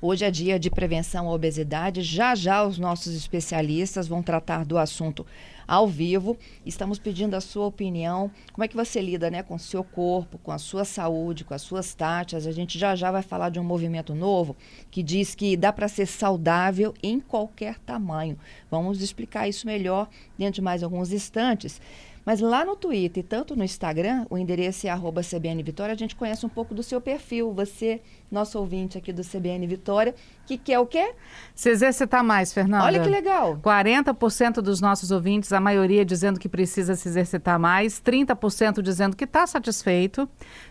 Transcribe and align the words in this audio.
Hoje 0.00 0.24
é 0.24 0.30
dia 0.30 0.60
de 0.60 0.70
prevenção 0.70 1.28
à 1.28 1.32
obesidade. 1.34 2.02
Já 2.02 2.32
já 2.36 2.64
os 2.64 2.78
nossos 2.78 3.16
especialistas 3.16 4.06
vão 4.06 4.22
tratar 4.22 4.64
do 4.64 4.78
assunto 4.78 5.26
ao 5.66 5.88
vivo. 5.88 6.38
Estamos 6.64 7.00
pedindo 7.00 7.34
a 7.34 7.40
sua 7.40 7.66
opinião. 7.66 8.30
Como 8.52 8.62
é 8.64 8.68
que 8.68 8.76
você 8.76 9.00
lida 9.00 9.28
né, 9.28 9.42
com 9.42 9.56
o 9.56 9.58
seu 9.58 9.82
corpo, 9.82 10.38
com 10.38 10.52
a 10.52 10.58
sua 10.58 10.84
saúde, 10.84 11.44
com 11.44 11.52
as 11.52 11.62
suas 11.62 11.94
taxas? 11.94 12.46
A 12.46 12.52
gente 12.52 12.78
já 12.78 12.94
já 12.94 13.10
vai 13.10 13.22
falar 13.22 13.48
de 13.48 13.58
um 13.58 13.64
movimento 13.64 14.14
novo 14.14 14.56
que 14.88 15.02
diz 15.02 15.34
que 15.34 15.56
dá 15.56 15.72
para 15.72 15.88
ser 15.88 16.06
saudável 16.06 16.94
em 17.02 17.18
qualquer 17.18 17.76
tamanho. 17.80 18.38
Vamos 18.70 19.02
explicar 19.02 19.48
isso 19.48 19.66
melhor 19.66 20.08
dentro 20.38 20.54
de 20.54 20.62
mais 20.62 20.84
alguns 20.84 21.10
instantes. 21.10 21.80
Mas 22.28 22.40
lá 22.40 22.62
no 22.62 22.76
Twitter 22.76 23.24
e 23.24 23.26
tanto 23.26 23.56
no 23.56 23.64
Instagram, 23.64 24.26
o 24.28 24.36
endereço 24.36 24.86
é 24.86 24.90
arroba 24.90 25.22
CBN 25.22 25.62
Vitória, 25.62 25.94
a 25.94 25.96
gente 25.96 26.14
conhece 26.14 26.44
um 26.44 26.48
pouco 26.50 26.74
do 26.74 26.82
seu 26.82 27.00
perfil. 27.00 27.54
Você, 27.54 28.02
nosso 28.30 28.58
ouvinte 28.58 28.98
aqui 28.98 29.14
do 29.14 29.22
CBN 29.24 29.66
Vitória, 29.66 30.14
que 30.44 30.58
quer 30.58 30.78
o 30.78 30.84
quê? 30.84 31.14
Se 31.54 31.70
exercitar 31.70 32.22
mais, 32.22 32.52
Fernanda. 32.52 32.84
Olha 32.84 33.00
que 33.00 33.08
legal. 33.08 33.56
40% 33.56 34.60
dos 34.60 34.78
nossos 34.78 35.10
ouvintes, 35.10 35.54
a 35.54 35.58
maioria 35.58 36.04
dizendo 36.04 36.38
que 36.38 36.50
precisa 36.50 36.94
se 36.96 37.08
exercitar 37.08 37.58
mais, 37.58 37.98
30% 37.98 38.82
dizendo 38.82 39.16
que 39.16 39.24
está 39.24 39.46
satisfeito, 39.46 40.28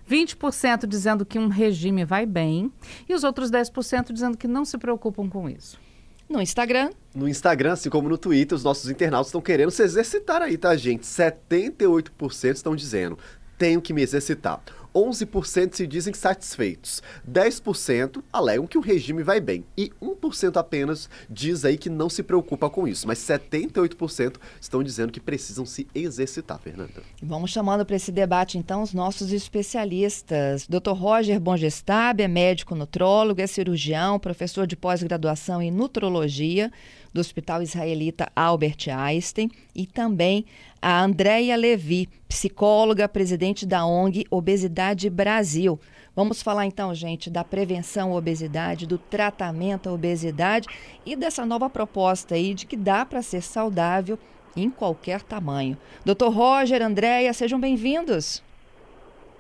20% 0.08 0.86
dizendo 0.86 1.26
que 1.26 1.40
um 1.40 1.48
regime 1.48 2.06
vai 2.06 2.28
bem 2.28 2.72
e 3.10 3.16
os 3.16 3.24
outros 3.24 3.50
10% 3.50 4.14
dizendo 4.14 4.38
que 4.38 4.48
não 4.48 4.64
se 4.64 4.78
preocupam 4.78 5.28
com 5.28 5.50
isso. 5.50 5.87
No 6.30 6.42
Instagram. 6.42 6.92
No 7.16 7.28
Instagram, 7.28 7.74
assim 7.74 7.90
como 7.90 8.10
no 8.10 8.18
Twitter, 8.18 8.56
os 8.56 8.64
nossos 8.64 8.90
internautas 8.90 9.28
estão 9.28 9.42
querendo 9.42 9.72
se 9.72 9.82
exercitar 9.82 10.42
aí, 10.42 10.58
tá, 10.58 10.76
gente? 10.76 11.04
78% 11.04 12.54
estão 12.54 12.76
dizendo, 12.76 13.18
tenho 13.58 13.82
que 13.82 13.94
me 13.94 14.02
exercitar. 14.02 14.62
11% 14.94 15.76
se 15.76 15.88
dizem 15.88 16.14
satisfeitos, 16.14 17.02
10% 17.30 18.24
alegam 18.32 18.68
que 18.68 18.78
o 18.78 18.82
regime 18.82 19.24
vai 19.24 19.40
bem 19.40 19.64
e 19.78 19.92
1% 20.02 20.58
apenas 20.58 21.10
diz 21.30 21.66
aí 21.66 21.78
que 21.78 21.90
não 21.90 22.10
se 22.10 22.24
preocupa 22.24 22.70
com 22.70 22.88
isso, 22.88 23.08
mas 23.08 23.20
78% 23.20 24.36
estão 24.60 24.84
dizendo 24.84 25.12
que 25.12 25.20
precisam 25.20 25.66
se 25.66 25.88
exercitar, 25.94 26.60
Fernanda. 26.60 27.04
Vamos 27.22 27.52
chamando 27.52 27.86
para 27.86 27.96
esse 27.96 28.12
debate 28.12 28.58
então 28.58 28.82
os 28.82 28.94
nossos 28.94 29.32
especialistas. 29.32 30.68
Dr. 30.68 30.92
Roger 30.92 31.40
Bongestab 31.40 32.22
é 32.22 32.28
médico 32.28 32.76
nutrólogo, 32.76 33.42
é 33.42 33.48
cirurgião, 33.48 34.20
professor 34.20 34.66
de 34.66 34.76
pós-graduação 34.76 35.62
em 35.62 35.72
nutrologia 35.72 36.72
do 37.18 37.22
Hospital 37.22 37.64
Israelita 37.64 38.30
Albert 38.36 38.88
Einstein 38.96 39.50
e 39.76 39.88
também 39.88 40.46
a 40.80 41.04
Andréia 41.04 41.56
Levi, 41.56 42.08
psicóloga, 42.30 43.10
presidente 43.10 43.66
da 43.66 43.86
ONG 43.86 44.26
Obesidade 44.30 45.10
Brasil. 45.10 45.80
Vamos 46.16 46.44
falar 46.44 46.68
então, 46.68 46.94
gente, 46.94 47.30
da 47.30 47.44
prevenção 47.44 48.14
à 48.14 48.16
obesidade, 48.16 48.86
do 48.86 49.00
tratamento 49.00 49.90
à 49.90 49.94
obesidade 49.94 50.68
e 51.06 51.16
dessa 51.16 51.44
nova 51.44 51.68
proposta 51.70 52.36
aí 52.36 52.54
de 52.54 52.68
que 52.68 52.78
dá 52.78 53.04
para 53.04 53.24
ser 53.24 53.42
saudável 53.42 54.18
em 54.56 54.70
qualquer 54.70 55.24
tamanho. 55.24 55.76
Doutor 56.06 56.32
Roger, 56.32 56.84
Andréia, 56.84 57.34
sejam 57.34 57.60
bem-vindos. 57.60 58.44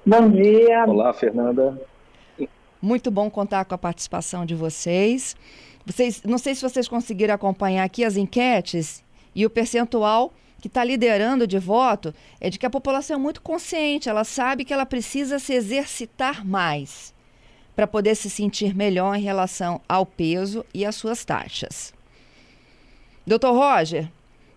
Bom 0.03 0.29
dia. 0.29 0.83
Olá, 0.85 1.13
Fernanda. 1.13 1.79
Muito 2.81 3.09
bom 3.11 3.29
contar 3.29 3.65
com 3.65 3.75
a 3.75 3.77
participação 3.77 4.45
de 4.45 4.55
vocês. 4.55 5.35
Vocês, 5.87 6.21
não 6.23 6.37
sei 6.37 6.53
se 6.53 6.61
vocês 6.61 6.85
conseguiram 6.85 7.33
acompanhar 7.33 7.85
aqui 7.85 8.03
as 8.03 8.17
enquetes 8.17 9.01
e 9.33 9.45
o 9.45 9.49
percentual 9.49 10.33
que 10.59 10.67
está 10.67 10.83
liderando 10.83 11.47
de 11.47 11.57
voto 11.57 12.13
é 12.41 12.49
de 12.49 12.59
que 12.59 12.65
a 12.65 12.69
população 12.69 13.15
é 13.15 13.19
muito 13.19 13.41
consciente, 13.41 14.09
ela 14.09 14.25
sabe 14.25 14.65
que 14.65 14.73
ela 14.73 14.85
precisa 14.85 15.39
se 15.39 15.53
exercitar 15.53 16.45
mais 16.45 17.13
para 17.73 17.87
poder 17.87 18.15
se 18.15 18.29
sentir 18.29 18.75
melhor 18.75 19.15
em 19.15 19.21
relação 19.21 19.79
ao 19.87 20.05
peso 20.05 20.65
e 20.73 20.83
às 20.83 20.93
suas 20.93 21.23
taxas. 21.23 21.93
Doutor 23.25 23.53
Roger, 23.53 24.09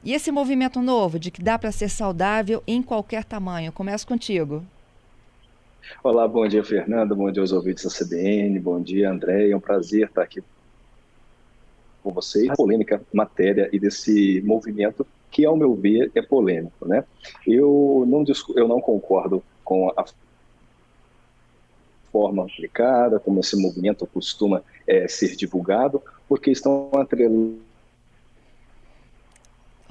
e 0.03 0.13
esse 0.13 0.33
movimento 0.33 0.83
novo 0.83 1.17
de 1.17 1.31
que 1.31 1.41
dá 1.41 1.57
para 1.57 1.71
ser 1.71 1.91
saudável 1.91 2.61
em 2.67 2.83
qualquer 2.83 3.23
tamanho? 3.23 3.71
Começo 3.71 4.05
contigo. 4.05 4.65
Olá, 6.03 6.27
bom 6.27 6.49
dia, 6.49 6.65
Fernanda. 6.65 7.15
Bom 7.15 7.31
dia 7.31 7.41
aos 7.41 7.53
ouvintes 7.53 7.85
da 7.85 7.91
CBN. 7.91 8.59
Bom 8.59 8.83
dia, 8.83 9.09
André. 9.09 9.51
É 9.51 9.57
um 9.57 9.61
prazer 9.61 10.09
estar 10.09 10.23
aqui 10.23 10.43
com 12.03 12.13
vocês. 12.13 12.49
A 12.51 12.55
polêmica 12.55 13.01
matéria 13.13 13.69
e 13.73 13.79
desse 13.79 14.41
movimento 14.43 15.07
que, 15.31 15.45
ao 15.45 15.57
meu 15.57 15.75
ver, 15.75 16.11
é 16.15 16.23
polêmico. 16.23 16.87
Né? 16.87 17.05
Eu, 17.47 18.05
não, 18.07 18.25
eu 18.57 18.69
não 18.69 18.81
concordo 18.81 19.43
com 19.65 19.89
a 19.97 20.05
forma 22.11 22.45
aplicada, 22.45 23.21
como 23.21 23.41
esse 23.41 23.57
movimento 23.57 24.07
costuma 24.07 24.63
é, 24.87 25.07
ser 25.07 25.37
divulgado, 25.37 26.03
porque 26.29 26.51
estão 26.51 26.91
atrelando 26.95 27.61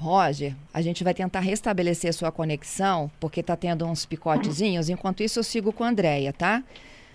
Roger, 0.00 0.54
a 0.72 0.80
gente 0.80 1.04
vai 1.04 1.12
tentar 1.12 1.40
restabelecer 1.40 2.08
a 2.08 2.12
sua 2.12 2.32
conexão, 2.32 3.10
porque 3.20 3.40
está 3.40 3.54
tendo 3.54 3.84
uns 3.84 4.06
picotezinhos. 4.06 4.88
Enquanto 4.88 5.22
isso, 5.22 5.38
eu 5.38 5.44
sigo 5.44 5.72
com 5.74 5.84
a 5.84 5.90
Andréia, 5.90 6.32
tá? 6.32 6.64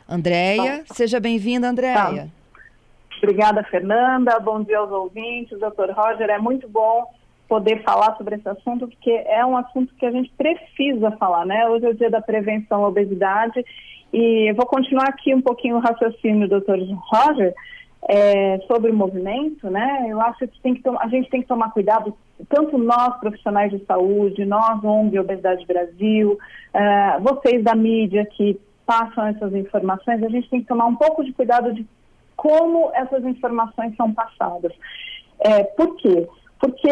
Andréia, 0.07 0.83
tá. 0.87 0.93
seja 0.93 1.19
bem-vinda, 1.19 1.67
Andréia. 1.67 1.95
Tá. 1.95 2.27
Obrigada, 3.25 3.63
Fernanda. 3.63 4.39
Bom 4.39 4.61
dia 4.61 4.77
aos 4.77 4.91
ouvintes. 4.91 5.59
Doutor 5.59 5.89
Roger, 5.89 6.29
é 6.29 6.37
muito 6.37 6.69
bom 6.69 7.07
poder 7.49 7.81
falar 7.81 8.15
sobre 8.17 8.35
esse 8.35 8.47
assunto, 8.47 8.87
porque 8.87 9.09
é 9.09 9.43
um 9.43 9.57
assunto 9.57 9.91
que 9.95 10.05
a 10.05 10.11
gente 10.11 10.31
precisa 10.37 11.09
falar, 11.17 11.43
né? 11.43 11.67
Hoje 11.67 11.87
é 11.87 11.89
o 11.89 11.95
dia 11.95 12.11
da 12.11 12.21
prevenção 12.21 12.85
à 12.85 12.87
obesidade 12.87 13.65
e 14.13 14.53
vou 14.53 14.67
continuar 14.67 15.09
aqui 15.09 15.33
um 15.33 15.41
pouquinho 15.41 15.77
o 15.77 15.79
raciocínio 15.79 16.47
do 16.47 16.61
Dr. 16.61 16.77
Roger 16.93 17.51
é, 18.07 18.59
sobre 18.67 18.91
o 18.91 18.95
movimento, 18.95 19.71
né? 19.71 20.05
Eu 20.07 20.21
acho 20.21 20.47
que, 20.47 20.75
que 20.75 20.89
a 20.99 21.07
gente 21.07 21.27
tem 21.27 21.41
que 21.41 21.47
tomar 21.47 21.71
cuidado, 21.71 22.15
tanto 22.47 22.77
nós 22.77 23.19
profissionais 23.19 23.71
de 23.71 23.83
saúde, 23.85 24.45
nós 24.45 24.83
ONG 24.83 25.17
Obesidade 25.17 25.65
Brasil, 25.65 26.37
é, 26.71 27.19
vocês 27.21 27.63
da 27.63 27.73
mídia 27.73 28.23
que 28.23 28.61
passam 28.85 29.25
essas 29.25 29.51
informações, 29.55 30.21
a 30.21 30.29
gente 30.29 30.47
tem 30.47 30.61
que 30.61 30.67
tomar 30.67 30.85
um 30.85 30.95
pouco 30.95 31.25
de 31.25 31.33
cuidado 31.33 31.73
de 31.73 31.87
como 32.35 32.91
essas 32.93 33.23
informações 33.23 33.95
são 33.95 34.13
passadas. 34.13 34.73
É, 35.39 35.63
por 35.63 35.95
quê? 35.97 36.27
Porque 36.59 36.89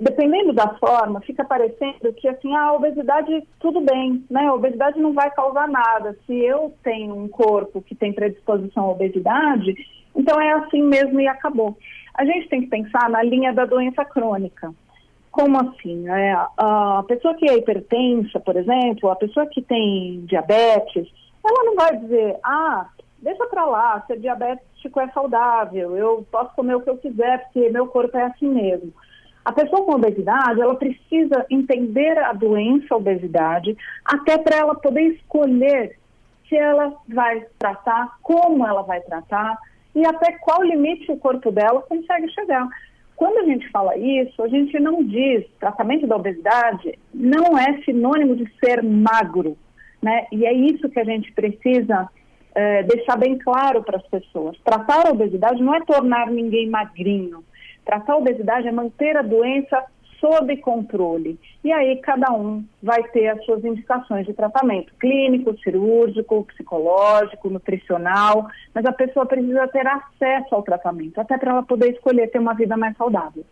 dependendo 0.00 0.52
da 0.52 0.74
forma, 0.78 1.20
fica 1.22 1.44
parecendo 1.44 2.12
que 2.14 2.28
assim, 2.28 2.54
a 2.54 2.72
obesidade 2.72 3.42
tudo 3.58 3.80
bem, 3.80 4.24
né? 4.30 4.46
A 4.46 4.54
obesidade 4.54 4.98
não 5.00 5.12
vai 5.12 5.30
causar 5.30 5.68
nada. 5.68 6.16
Se 6.26 6.34
eu 6.34 6.74
tenho 6.82 7.14
um 7.14 7.28
corpo 7.28 7.80
que 7.80 7.94
tem 7.94 8.12
predisposição 8.12 8.84
à 8.84 8.90
obesidade, 8.90 9.74
então 10.14 10.40
é 10.40 10.52
assim 10.52 10.82
mesmo 10.82 11.20
e 11.20 11.26
acabou. 11.26 11.76
A 12.14 12.24
gente 12.24 12.48
tem 12.48 12.62
que 12.62 12.66
pensar 12.66 13.08
na 13.08 13.22
linha 13.22 13.52
da 13.52 13.64
doença 13.64 14.04
crônica. 14.04 14.72
Como 15.30 15.56
assim? 15.60 16.08
É, 16.08 16.36
a 16.58 17.04
pessoa 17.06 17.34
que 17.34 17.48
é 17.48 17.56
hipertensa, 17.56 18.40
por 18.40 18.56
exemplo, 18.56 19.08
a 19.08 19.16
pessoa 19.16 19.46
que 19.46 19.62
tem 19.62 20.24
diabetes, 20.26 21.08
ela 21.44 21.64
não 21.64 21.76
vai 21.76 21.96
dizer, 21.96 22.36
ah, 22.42 22.88
deixa 23.20 23.46
para 23.46 23.64
lá, 23.64 24.02
ser 24.06 24.18
diabético 24.18 25.00
é 25.00 25.08
saudável, 25.08 25.96
eu 25.96 26.26
posso 26.30 26.54
comer 26.54 26.76
o 26.76 26.80
que 26.80 26.90
eu 26.90 26.96
quiser 26.96 27.44
porque 27.44 27.68
meu 27.70 27.86
corpo 27.86 28.16
é 28.16 28.24
assim 28.24 28.48
mesmo. 28.48 28.92
A 29.44 29.52
pessoa 29.52 29.84
com 29.84 29.92
obesidade, 29.92 30.60
ela 30.60 30.74
precisa 30.74 31.46
entender 31.50 32.18
a 32.18 32.32
doença 32.32 32.94
a 32.94 32.96
obesidade, 32.96 33.76
até 34.04 34.36
para 34.36 34.56
ela 34.56 34.74
poder 34.74 35.14
escolher 35.14 35.98
se 36.48 36.56
ela 36.56 36.94
vai 37.08 37.46
tratar, 37.58 38.18
como 38.22 38.66
ela 38.66 38.82
vai 38.82 39.00
tratar 39.00 39.56
e 39.94 40.04
até 40.06 40.32
qual 40.38 40.62
limite 40.62 41.10
o 41.10 41.16
corpo 41.16 41.50
dela 41.50 41.80
consegue 41.82 42.28
chegar. 42.32 42.68
Quando 43.16 43.38
a 43.38 43.44
gente 43.44 43.68
fala 43.70 43.96
isso, 43.96 44.42
a 44.42 44.48
gente 44.48 44.78
não 44.80 45.04
diz 45.04 45.44
tratamento 45.58 46.06
da 46.06 46.16
obesidade 46.16 46.98
não 47.12 47.56
é 47.56 47.80
sinônimo 47.82 48.34
de 48.34 48.50
ser 48.58 48.82
magro, 48.82 49.56
né? 50.02 50.26
E 50.32 50.46
é 50.46 50.52
isso 50.52 50.88
que 50.88 50.98
a 50.98 51.04
gente 51.04 51.30
precisa 51.32 52.08
é, 52.54 52.82
deixar 52.82 53.16
bem 53.16 53.38
claro 53.38 53.82
para 53.82 53.98
as 53.98 54.06
pessoas. 54.06 54.56
Tratar 54.64 55.06
a 55.06 55.10
obesidade 55.10 55.62
não 55.62 55.74
é 55.74 55.80
tornar 55.80 56.30
ninguém 56.30 56.68
magrinho. 56.68 57.44
Tratar 57.84 58.14
a 58.14 58.18
obesidade 58.18 58.68
é 58.68 58.72
manter 58.72 59.16
a 59.16 59.22
doença 59.22 59.84
sob 60.20 60.54
controle. 60.58 61.38
E 61.64 61.72
aí 61.72 61.96
cada 61.96 62.30
um 62.32 62.64
vai 62.82 63.02
ter 63.04 63.28
as 63.28 63.44
suas 63.44 63.64
indicações 63.64 64.26
de 64.26 64.34
tratamento 64.34 64.92
clínico, 65.00 65.58
cirúrgico, 65.60 66.44
psicológico, 66.44 67.48
nutricional, 67.48 68.46
mas 68.74 68.84
a 68.84 68.92
pessoa 68.92 69.26
precisa 69.26 69.66
ter 69.68 69.86
acesso 69.86 70.54
ao 70.54 70.62
tratamento, 70.62 71.18
até 71.18 71.38
para 71.38 71.52
ela 71.52 71.62
poder 71.62 71.92
escolher 71.92 72.30
ter 72.30 72.38
uma 72.38 72.54
vida 72.54 72.76
mais 72.76 72.96
saudável. 72.96 73.44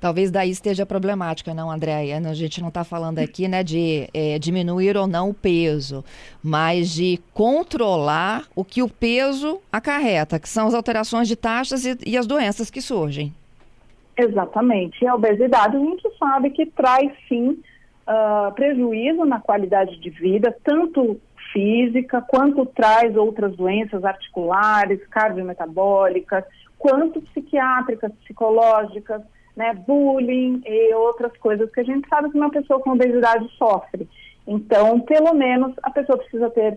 Talvez 0.00 0.30
daí 0.30 0.50
esteja 0.50 0.86
problemática, 0.86 1.52
não, 1.52 1.70
Andréia? 1.70 2.18
A 2.18 2.34
gente 2.34 2.60
não 2.60 2.68
está 2.68 2.84
falando 2.84 3.18
aqui 3.18 3.48
né, 3.48 3.64
de 3.64 4.08
é, 4.14 4.38
diminuir 4.38 4.96
ou 4.96 5.06
não 5.06 5.30
o 5.30 5.34
peso, 5.34 6.04
mas 6.42 6.90
de 6.90 7.20
controlar 7.34 8.44
o 8.54 8.64
que 8.64 8.80
o 8.82 8.88
peso 8.88 9.60
acarreta, 9.72 10.38
que 10.38 10.48
são 10.48 10.68
as 10.68 10.74
alterações 10.74 11.26
de 11.26 11.34
taxas 11.34 11.84
e, 11.84 11.98
e 12.06 12.16
as 12.16 12.26
doenças 12.26 12.70
que 12.70 12.80
surgem. 12.80 13.34
Exatamente. 14.16 15.04
E 15.04 15.08
a 15.08 15.14
obesidade 15.14 15.76
a 15.76 15.80
gente 15.80 16.08
sabe 16.16 16.50
que 16.50 16.66
traz 16.66 17.10
sim 17.28 17.50
uh, 17.50 18.52
prejuízo 18.54 19.24
na 19.24 19.40
qualidade 19.40 19.98
de 19.98 20.10
vida, 20.10 20.54
tanto 20.64 21.20
física, 21.52 22.20
quanto 22.22 22.66
traz 22.66 23.16
outras 23.16 23.56
doenças 23.56 24.04
articulares, 24.04 25.04
cardiometabólicas, 25.08 26.44
quanto 26.78 27.20
psiquiátricas, 27.22 28.12
psicológicas, 28.24 29.22
né, 29.58 29.74
bullying 29.74 30.62
e 30.64 30.94
outras 30.94 31.36
coisas 31.38 31.68
que 31.72 31.80
a 31.80 31.84
gente 31.84 32.08
sabe 32.08 32.30
que 32.30 32.38
uma 32.38 32.48
pessoa 32.48 32.78
com 32.78 32.90
obesidade 32.90 33.46
sofre. 33.58 34.08
Então, 34.46 35.00
pelo 35.00 35.34
menos, 35.34 35.74
a 35.82 35.90
pessoa 35.90 36.16
precisa 36.16 36.48
ter 36.50 36.76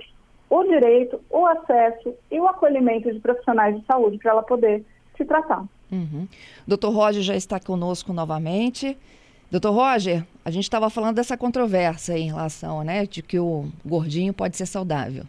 o 0.49 0.63
direito, 0.63 1.21
o 1.29 1.45
acesso 1.45 2.15
e 2.31 2.39
o 2.39 2.47
acolhimento 2.47 3.13
de 3.13 3.19
profissionais 3.19 3.79
de 3.79 3.85
saúde 3.85 4.17
para 4.17 4.31
ela 4.31 4.43
poder 4.43 4.83
se 5.15 5.23
tratar. 5.23 5.63
Uhum. 5.91 6.27
Doutor 6.65 6.89
Roger 6.89 7.21
já 7.21 7.35
está 7.35 7.59
conosco 7.59 8.11
novamente. 8.11 8.97
Doutor 9.51 9.71
Roger, 9.73 10.25
a 10.43 10.49
gente 10.49 10.63
estava 10.63 10.89
falando 10.89 11.17
dessa 11.17 11.37
controvérsia 11.37 12.17
em 12.17 12.27
relação, 12.27 12.83
né, 12.83 13.05
de 13.05 13.21
que 13.21 13.37
o 13.37 13.65
gordinho 13.85 14.33
pode 14.33 14.57
ser 14.57 14.65
saudável. 14.65 15.23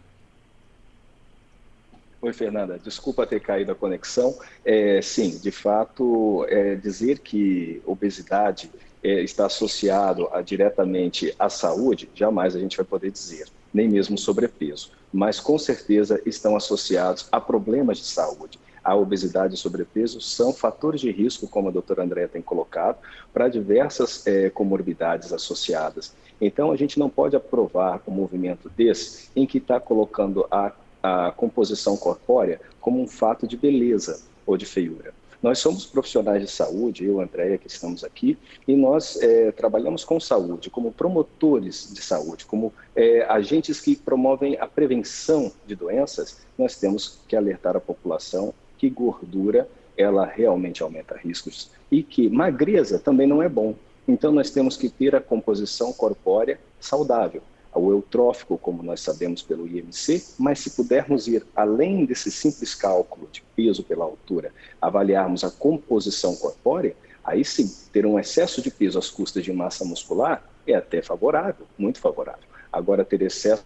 Oi, 2.23 2.31
Fernanda. 2.31 2.79
Desculpa 2.81 3.27
ter 3.27 3.41
caído 3.41 3.73
a 3.73 3.75
conexão. 3.75 4.39
É, 4.63 5.01
sim, 5.01 5.37
de 5.39 5.51
fato, 5.51 6.45
é, 6.47 6.73
dizer 6.73 7.19
que 7.19 7.81
obesidade 7.85 8.71
é, 9.03 9.21
está 9.23 9.47
associado 9.47 10.29
a, 10.31 10.41
diretamente 10.41 11.35
à 11.37 11.49
saúde, 11.49 12.09
jamais 12.15 12.55
a 12.55 12.59
gente 12.59 12.77
vai 12.77 12.85
poder 12.85 13.11
dizer, 13.11 13.49
nem 13.73 13.89
mesmo 13.89 14.17
sobrepeso. 14.17 14.91
Mas, 15.11 15.41
com 15.41 15.59
certeza, 15.59 16.21
estão 16.25 16.55
associados 16.55 17.27
a 17.29 17.41
problemas 17.41 17.97
de 17.97 18.05
saúde 18.05 18.57
a 18.83 18.95
obesidade 18.95 19.55
e 19.55 19.57
sobrepeso 19.57 20.19
são 20.19 20.51
fatores 20.51 20.99
de 20.99 21.09
risco, 21.09 21.47
como 21.47 21.69
a 21.69 21.71
doutora 21.71 22.03
Andréa 22.03 22.27
tem 22.27 22.41
colocado, 22.41 22.97
para 23.33 23.47
diversas 23.47 24.27
é, 24.27 24.49
comorbidades 24.49 25.31
associadas. 25.31 26.13
Então, 26.41 26.71
a 26.71 26.75
gente 26.75 26.99
não 26.99 27.09
pode 27.09 27.35
aprovar 27.35 28.01
um 28.05 28.11
movimento 28.11 28.69
desse 28.69 29.29
em 29.33 29.47
que 29.47 29.59
está 29.59 29.79
colocando 29.79 30.45
a, 30.51 30.73
a 31.03 31.31
composição 31.31 31.97
corpórea 31.97 32.61
como 32.79 33.01
um 33.01 33.07
fato 33.07 33.45
de 33.45 33.57
beleza 33.57 34.23
ou 34.45 34.55
de 34.57 34.65
feiura. 34.65 35.13
Nós 35.43 35.59
somos 35.59 35.85
profissionais 35.85 36.41
de 36.41 36.49
saúde, 36.49 37.03
eu, 37.03 37.19
Andréia, 37.19 37.57
que 37.57 37.67
estamos 37.67 38.01
aqui, 38.05 38.37
e 38.65 38.77
nós 38.77 39.21
é, 39.21 39.51
trabalhamos 39.51 40.05
com 40.05 40.17
saúde, 40.17 40.69
como 40.69 40.93
promotores 40.93 41.93
de 41.93 42.01
saúde, 42.01 42.45
como 42.45 42.73
é, 42.95 43.25
agentes 43.25 43.81
que 43.81 43.93
promovem 43.93 44.57
a 44.57 44.65
prevenção 44.65 45.51
de 45.67 45.75
doenças. 45.75 46.37
Nós 46.57 46.77
temos 46.77 47.19
que 47.27 47.35
alertar 47.35 47.75
a 47.75 47.81
população 47.81 48.53
que 48.77 48.89
gordura 48.89 49.67
ela 49.97 50.25
realmente 50.25 50.81
aumenta 50.81 51.17
riscos 51.17 51.71
e 51.91 52.01
que 52.01 52.29
magreza 52.29 52.97
também 52.97 53.27
não 53.27 53.43
é 53.43 53.49
bom. 53.49 53.75
Então 54.07 54.31
nós 54.31 54.49
temos 54.49 54.77
que 54.77 54.89
ter 54.89 55.13
a 55.13 55.21
composição 55.21 55.91
corpórea 55.91 56.59
saudável, 56.79 57.41
o 57.75 57.91
eutrófico, 57.91 58.57
como 58.57 58.83
nós 58.83 59.01
sabemos 59.01 59.41
pelo 59.41 59.67
IMC, 59.67 60.23
mas 60.37 60.59
se 60.59 60.71
pudermos 60.71 61.27
ir 61.27 61.45
além 61.55 62.05
desse 62.05 62.31
simples 62.31 62.75
cálculo 62.75 63.27
de 63.31 63.43
peso 63.55 63.83
pela 63.83 64.05
altura, 64.05 64.53
avaliarmos 64.81 65.43
a 65.43 65.51
composição 65.51 66.35
corpórea, 66.35 66.95
aí 67.23 67.43
sim, 67.43 67.71
ter 67.91 68.05
um 68.05 68.19
excesso 68.19 68.61
de 68.61 68.69
peso 68.69 68.99
às 68.99 69.09
custas 69.09 69.43
de 69.43 69.51
massa 69.51 69.85
muscular 69.85 70.47
é 70.65 70.75
até 70.75 71.01
favorável, 71.01 71.65
muito 71.77 71.99
favorável. 71.99 72.43
Agora, 72.71 73.03
ter 73.03 73.21
excesso 73.21 73.63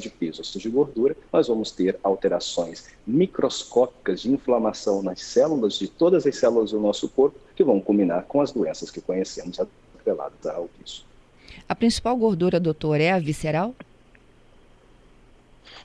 de 0.00 0.10
peso, 0.10 0.42
ou 0.42 0.60
de 0.60 0.68
gordura, 0.68 1.16
nós 1.32 1.48
vamos 1.48 1.70
ter 1.70 1.98
alterações 2.02 2.88
microscópicas 3.06 4.20
de 4.20 4.30
inflamação 4.30 5.02
nas 5.02 5.22
células, 5.22 5.78
de 5.78 5.88
todas 5.88 6.26
as 6.26 6.36
células 6.36 6.72
do 6.72 6.80
nosso 6.80 7.08
corpo, 7.08 7.38
que 7.54 7.64
vão 7.64 7.80
culminar 7.80 8.24
com 8.24 8.40
as 8.40 8.52
doenças 8.52 8.90
que 8.90 9.00
conhecemos 9.00 9.58
atreladas 9.60 10.44
ao 10.46 10.68
isso. 10.84 11.06
A 11.68 11.74
principal 11.74 12.16
gordura, 12.16 12.60
doutor, 12.60 13.00
é 13.00 13.10
a 13.10 13.18
visceral? 13.18 13.74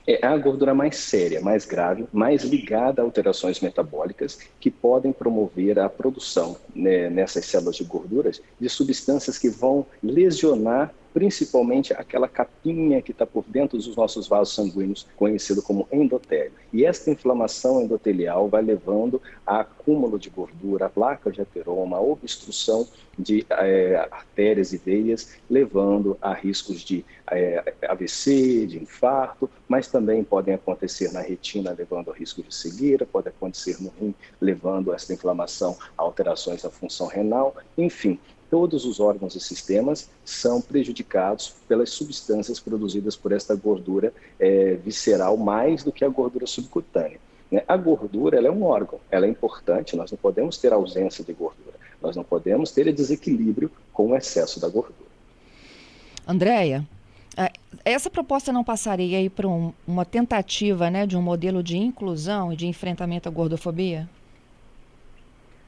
é 0.06 0.26
a 0.26 0.36
gordura 0.36 0.74
mais 0.74 0.96
séria, 0.96 1.40
mais 1.40 1.64
grave, 1.64 2.06
mais 2.12 2.42
ligada 2.42 3.00
a 3.00 3.04
alterações 3.04 3.60
metabólicas 3.60 4.38
que 4.58 4.70
podem 4.70 5.12
promover 5.12 5.78
a 5.78 5.88
produção 5.88 6.56
né, 6.74 7.08
nessas 7.08 7.46
células 7.46 7.76
de 7.76 7.84
gorduras 7.84 8.42
de 8.60 8.68
substâncias 8.68 9.38
que 9.38 9.48
vão 9.48 9.86
lesionar 10.02 10.92
principalmente 11.12 11.92
aquela 11.92 12.28
capinha 12.28 13.02
que 13.02 13.12
está 13.12 13.26
por 13.26 13.44
dentro 13.46 13.76
dos 13.76 13.96
nossos 13.96 14.26
vasos 14.26 14.54
sanguíneos, 14.54 15.06
conhecido 15.16 15.62
como 15.62 15.86
endotélio. 15.92 16.52
E 16.72 16.84
esta 16.84 17.10
inflamação 17.10 17.82
endotelial 17.82 18.48
vai 18.48 18.62
levando 18.62 19.20
a 19.46 19.60
acúmulo 19.60 20.18
de 20.18 20.30
gordura, 20.30 20.86
a 20.86 20.88
placa 20.88 21.30
de 21.30 21.40
ateroma, 21.40 21.96
a 21.96 22.00
obstrução 22.00 22.86
de 23.18 23.44
é, 23.50 24.08
artérias 24.10 24.72
e 24.72 24.78
veias, 24.78 25.36
levando 25.48 26.16
a 26.20 26.32
riscos 26.32 26.80
de 26.80 27.04
é, 27.30 27.62
eh, 27.80 27.86
AVC, 27.86 28.66
de 28.66 28.78
infarto, 28.78 29.50
mas 29.68 29.86
também 29.86 30.24
podem 30.24 30.54
acontecer 30.54 31.12
na 31.12 31.20
retina, 31.20 31.74
levando 31.76 32.10
a 32.10 32.14
risco 32.14 32.42
de 32.42 32.54
cegueira, 32.54 33.04
pode 33.04 33.28
acontecer 33.28 33.76
no 33.82 33.92
rim, 34.00 34.14
levando 34.40 34.92
essa 34.94 35.12
inflamação 35.12 35.76
a 35.96 36.02
alterações 36.02 36.62
da 36.62 36.70
função 36.70 37.06
renal, 37.06 37.54
enfim, 37.76 38.18
todos 38.52 38.84
os 38.84 39.00
órgãos 39.00 39.34
e 39.34 39.40
sistemas 39.40 40.10
são 40.26 40.60
prejudicados 40.60 41.54
pelas 41.66 41.88
substâncias 41.88 42.60
produzidas 42.60 43.16
por 43.16 43.32
esta 43.32 43.54
gordura 43.54 44.12
é, 44.38 44.74
visceral 44.74 45.38
mais 45.38 45.82
do 45.82 45.90
que 45.90 46.04
a 46.04 46.08
gordura 46.10 46.46
subcutânea. 46.46 47.18
Né? 47.50 47.64
A 47.66 47.78
gordura 47.78 48.36
ela 48.36 48.48
é 48.48 48.50
um 48.50 48.62
órgão, 48.62 49.00
ela 49.10 49.24
é 49.24 49.28
importante, 49.30 49.96
nós 49.96 50.10
não 50.10 50.18
podemos 50.18 50.58
ter 50.58 50.70
ausência 50.70 51.24
de 51.24 51.32
gordura, 51.32 51.76
nós 52.02 52.14
não 52.14 52.22
podemos 52.22 52.70
ter 52.70 52.92
desequilíbrio 52.92 53.70
com 53.90 54.08
o 54.08 54.16
excesso 54.16 54.60
da 54.60 54.68
gordura. 54.68 55.10
Andréia, 56.28 56.86
é, 57.34 57.50
essa 57.86 58.10
proposta 58.10 58.52
não 58.52 58.62
passaria 58.62 59.16
aí 59.16 59.30
para 59.30 59.48
um, 59.48 59.72
uma 59.88 60.04
tentativa 60.04 60.90
né, 60.90 61.06
de 61.06 61.16
um 61.16 61.22
modelo 61.22 61.62
de 61.62 61.78
inclusão 61.78 62.52
e 62.52 62.56
de 62.56 62.66
enfrentamento 62.66 63.30
à 63.30 63.32
gordofobia? 63.32 64.06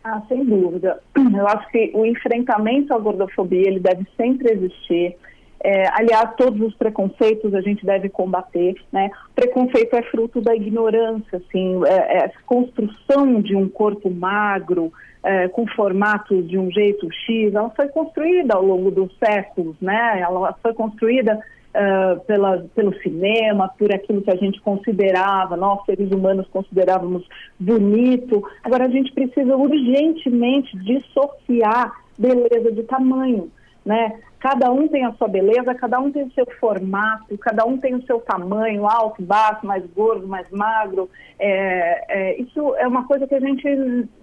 Ah, 0.04 0.22
sem 0.28 0.44
dúvida. 0.44 1.00
Eu 1.16 1.48
acho 1.48 1.68
que 1.70 1.90
o 1.94 2.04
enfrentamento 2.04 2.92
à 2.92 2.98
gordofobia 2.98 3.66
ele 3.66 3.80
deve 3.80 4.06
sempre 4.16 4.52
existir. 4.52 5.16
É, 5.62 5.88
aliás, 5.98 6.34
todos 6.36 6.60
os 6.60 6.74
preconceitos 6.74 7.54
a 7.54 7.62
gente 7.62 7.86
deve 7.86 8.10
combater, 8.10 8.74
né? 8.92 9.10
Preconceito 9.34 9.94
é 9.94 10.02
fruto 10.02 10.42
da 10.42 10.54
ignorância, 10.54 11.38
assim, 11.38 11.80
é, 11.86 12.18
é 12.18 12.32
construção 12.44 13.40
de 13.40 13.56
um 13.56 13.66
corpo 13.66 14.10
magro, 14.10 14.92
é, 15.24 15.48
com 15.48 15.66
formato 15.68 16.42
de 16.42 16.58
um 16.58 16.70
jeito 16.70 17.08
X, 17.10 17.54
ela 17.54 17.70
foi 17.70 17.88
construída 17.88 18.54
ao 18.54 18.62
longo 18.62 18.90
dos 18.90 19.10
séculos, 19.16 19.74
né? 19.80 20.20
Ela 20.20 20.52
foi 20.62 20.74
construída 20.74 21.40
uh, 21.74 22.20
pela, 22.24 22.64
pelo 22.74 22.94
cinema, 23.00 23.68
por 23.78 23.92
aquilo 23.92 24.22
que 24.22 24.30
a 24.30 24.36
gente 24.36 24.60
considerava, 24.60 25.56
nós 25.56 25.84
seres 25.84 26.10
humanos 26.10 26.46
considerávamos 26.48 27.26
bonito. 27.58 28.42
Agora 28.62 28.86
a 28.86 28.90
gente 28.90 29.12
precisa 29.12 29.56
urgentemente 29.56 30.76
dissociar 30.78 31.92
beleza 32.16 32.70
de 32.72 32.84
tamanho, 32.84 33.50
né? 33.84 34.20
Cada 34.44 34.70
um 34.70 34.86
tem 34.86 35.06
a 35.06 35.12
sua 35.14 35.26
beleza, 35.26 35.74
cada 35.74 35.98
um 35.98 36.12
tem 36.12 36.24
o 36.24 36.32
seu 36.32 36.44
formato, 36.60 37.36
cada 37.38 37.64
um 37.64 37.78
tem 37.78 37.94
o 37.94 38.04
seu 38.04 38.20
tamanho, 38.20 38.86
alto, 38.86 39.22
baixo, 39.22 39.66
mais 39.66 39.82
gordo, 39.96 40.28
mais 40.28 40.50
magro. 40.50 41.08
É, 41.38 42.04
é, 42.10 42.40
isso 42.42 42.74
é 42.76 42.86
uma 42.86 43.06
coisa 43.06 43.26
que 43.26 43.34
a 43.34 43.40
gente, 43.40 43.66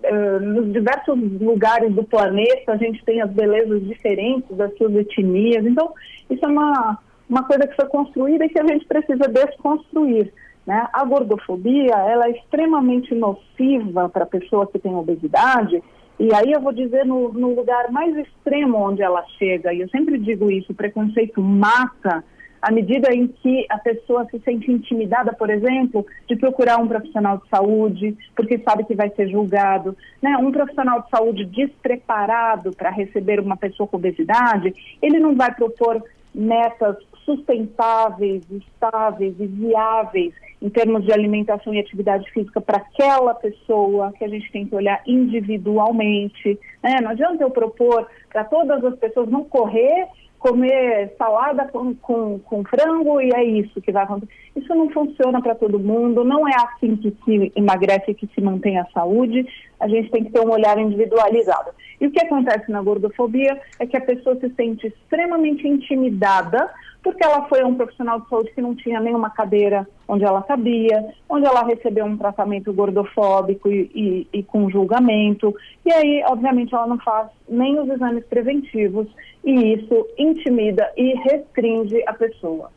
é, 0.03 0.39
nos 0.39 0.72
diversos 0.72 1.17
lugares 1.41 1.91
do 1.91 2.03
planeta, 2.03 2.74
a 2.74 2.77
gente 2.77 3.03
tem 3.03 3.20
as 3.20 3.31
belezas 3.31 3.84
diferentes 3.88 4.55
das 4.55 4.72
suas 4.77 4.93
etnias. 4.96 5.65
Então, 5.65 5.91
isso 6.29 6.46
é 6.46 6.48
uma, 6.48 7.00
uma 7.31 7.43
coisa 7.43 7.65
que 7.65 7.75
foi 7.77 7.85
construída 7.85 8.45
e 8.45 8.50
que 8.50 8.59
a 8.59 8.67
gente 8.67 8.85
precisa 8.85 9.25
desconstruir. 9.29 10.33
Né? 10.67 10.85
A 10.91 11.05
gordofobia 11.05 11.95
ela 11.95 12.27
é 12.27 12.31
extremamente 12.31 13.15
nociva 13.15 14.09
para 14.09 14.23
a 14.23 14.27
pessoa 14.27 14.67
que 14.67 14.77
tem 14.77 14.93
obesidade, 14.93 15.81
e 16.19 16.31
aí 16.35 16.51
eu 16.51 16.61
vou 16.61 16.73
dizer 16.73 17.05
no, 17.05 17.33
no, 17.33 17.55
lugar 17.55 17.89
mais 17.89 18.15
extremo 18.15 18.77
onde 18.77 19.01
ela 19.01 19.23
chega, 19.39 19.73
e 19.73 19.79
eu 19.79 19.89
sempre 19.89 20.19
digo 20.19 20.51
isso, 20.51 20.71
o 20.71 20.75
preconceito 20.75 21.41
mata 21.41 22.23
à 22.61 22.71
medida 22.71 23.11
em 23.11 23.25
que 23.27 23.65
a 23.69 23.79
pessoa 23.79 24.27
se 24.29 24.38
sente 24.41 24.71
intimidada, 24.71 25.33
por 25.33 25.50
exemplo, 25.50 26.05
de 26.27 26.35
procurar 26.35 26.77
um 26.77 26.88
profissional 26.88 27.38
de 27.38 27.50
saúde, 27.50 28.15
porque 28.35 28.59
sabe 28.59 28.83
que 28.83 28.93
vai 28.93 29.09
ser 29.15 29.29
julgado. 29.29 29.97
Né? 30.21 30.38
Um 30.38 30.51
profissional 30.51 31.01
de 31.01 31.09
saúde 31.09 31.45
despreparado 31.45 32.71
para 32.75 32.91
receber 32.91 33.39
uma 33.39 33.57
pessoa 33.57 33.88
com 33.88 33.97
obesidade, 33.97 34.75
ele 35.01 35.17
não 35.17 35.35
vai 35.35 35.51
propor 35.55 36.03
metas 36.35 36.97
sustentáveis, 37.35 38.43
estáveis 38.51 39.35
e 39.39 39.47
viáveis 39.47 40.33
em 40.61 40.69
termos 40.69 41.03
de 41.03 41.11
alimentação 41.11 41.73
e 41.73 41.79
atividade 41.79 42.29
física 42.31 42.61
para 42.61 42.77
aquela 42.77 43.33
pessoa, 43.33 44.13
que 44.17 44.23
a 44.23 44.27
gente 44.27 44.51
tem 44.51 44.65
que 44.65 44.75
olhar 44.75 45.01
individualmente. 45.07 46.59
Né? 46.83 47.01
Não 47.01 47.11
adianta 47.11 47.43
eu 47.43 47.50
propor 47.50 48.07
para 48.29 48.43
todas 48.43 48.83
as 48.83 48.95
pessoas 49.00 49.29
não 49.29 49.43
correr 49.43 50.07
comer 50.41 51.13
salada 51.19 51.67
com, 51.67 51.93
com, 51.93 52.39
com, 52.39 52.63
frango 52.63 53.21
e 53.21 53.29
é 53.31 53.43
isso 53.43 53.79
que 53.79 53.91
vai 53.91 54.03
acontecer. 54.03 54.33
Isso 54.55 54.73
não 54.73 54.89
funciona 54.89 55.39
para 55.39 55.53
todo 55.53 55.79
mundo, 55.79 56.23
não 56.23 56.47
é 56.47 56.55
assim 56.55 56.95
que 56.95 57.15
se 57.23 57.51
emagrece 57.55 58.09
e 58.09 58.15
que 58.15 58.27
se 58.33 58.41
mantém 58.41 58.79
a 58.79 58.85
saúde. 58.85 59.45
A 59.79 59.88
gente 59.88 60.09
tem 60.09 60.23
que 60.23 60.31
ter 60.31 60.41
um 60.41 60.50
olhar 60.50 60.79
individualizado. 60.79 61.69
E 62.01 62.08
o 62.08 62.12
que 62.12 62.20
acontece 62.20 62.72
na 62.72 62.81
gordofobia 62.81 63.62
é 63.79 63.86
que 63.86 63.96
a 63.96 64.01
pessoa 64.01 64.36
se 64.39 64.50
sente 64.55 64.88
extremamente 64.88 65.67
intimidada 65.67 66.67
porque 67.03 67.24
ela 67.24 67.48
foi 67.48 67.62
a 67.62 67.67
um 67.67 67.75
profissional 67.75 68.20
de 68.20 68.29
saúde 68.29 68.51
que 68.53 68.62
não 68.62 68.75
tinha 68.75 69.00
nenhuma 69.00 69.29
cadeira 69.29 69.88
onde 70.08 70.24
ela 70.24 70.41
cabia, 70.43 71.13
onde 71.27 71.46
ela 71.46 71.63
recebeu 71.63 72.05
um 72.05 72.17
tratamento 72.17 72.72
gordofóbico 72.74 73.72
e, 73.72 73.89
e, 73.93 74.27
e, 74.39 74.43
com 74.43 74.70
julgamento, 74.70 75.55
e 75.86 75.91
aí, 75.91 76.24
obviamente, 76.27 76.75
ela 76.75 76.86
não 76.86 77.00
faz 77.00 77.29
nem 77.50 77.79
os 77.79 77.89
exames 77.89 78.24
preventivos, 78.25 79.08
e 79.43 79.74
isso 79.74 80.08
intimida 80.17 80.91
e 80.96 81.15
restringe 81.24 82.03
a 82.05 82.13
pessoa. 82.13 82.72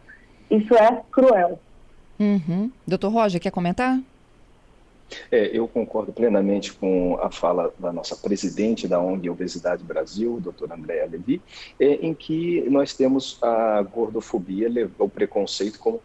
Isso 0.51 0.75
é 0.75 1.03
cruel. 1.11 1.59
Uhum. 2.19 2.71
Doutor 2.87 3.11
Roger, 3.11 3.41
quer 3.41 3.51
comentar? 3.51 3.99
É, 5.31 5.57
eu 5.57 5.69
concordo 5.69 6.13
plenamente 6.13 6.73
com 6.73 7.19
a 7.21 7.31
fala 7.31 7.73
da 7.79 7.93
nossa 7.93 8.17
presidente 8.17 8.89
da 8.89 9.01
ONG 9.01 9.29
Obesidade 9.29 9.85
Brasil, 9.85 10.41
doutora 10.41 10.75
Andréa 10.75 11.07
Levi, 11.07 11.43
é, 11.79 11.95
em 11.95 12.15
que 12.15 12.63
nós 12.71 12.95
temos 12.95 13.39
a 13.43 13.83
gordofobia, 13.83 14.69
o 14.99 15.09
preconceito 15.09 15.79
como 15.79 16.01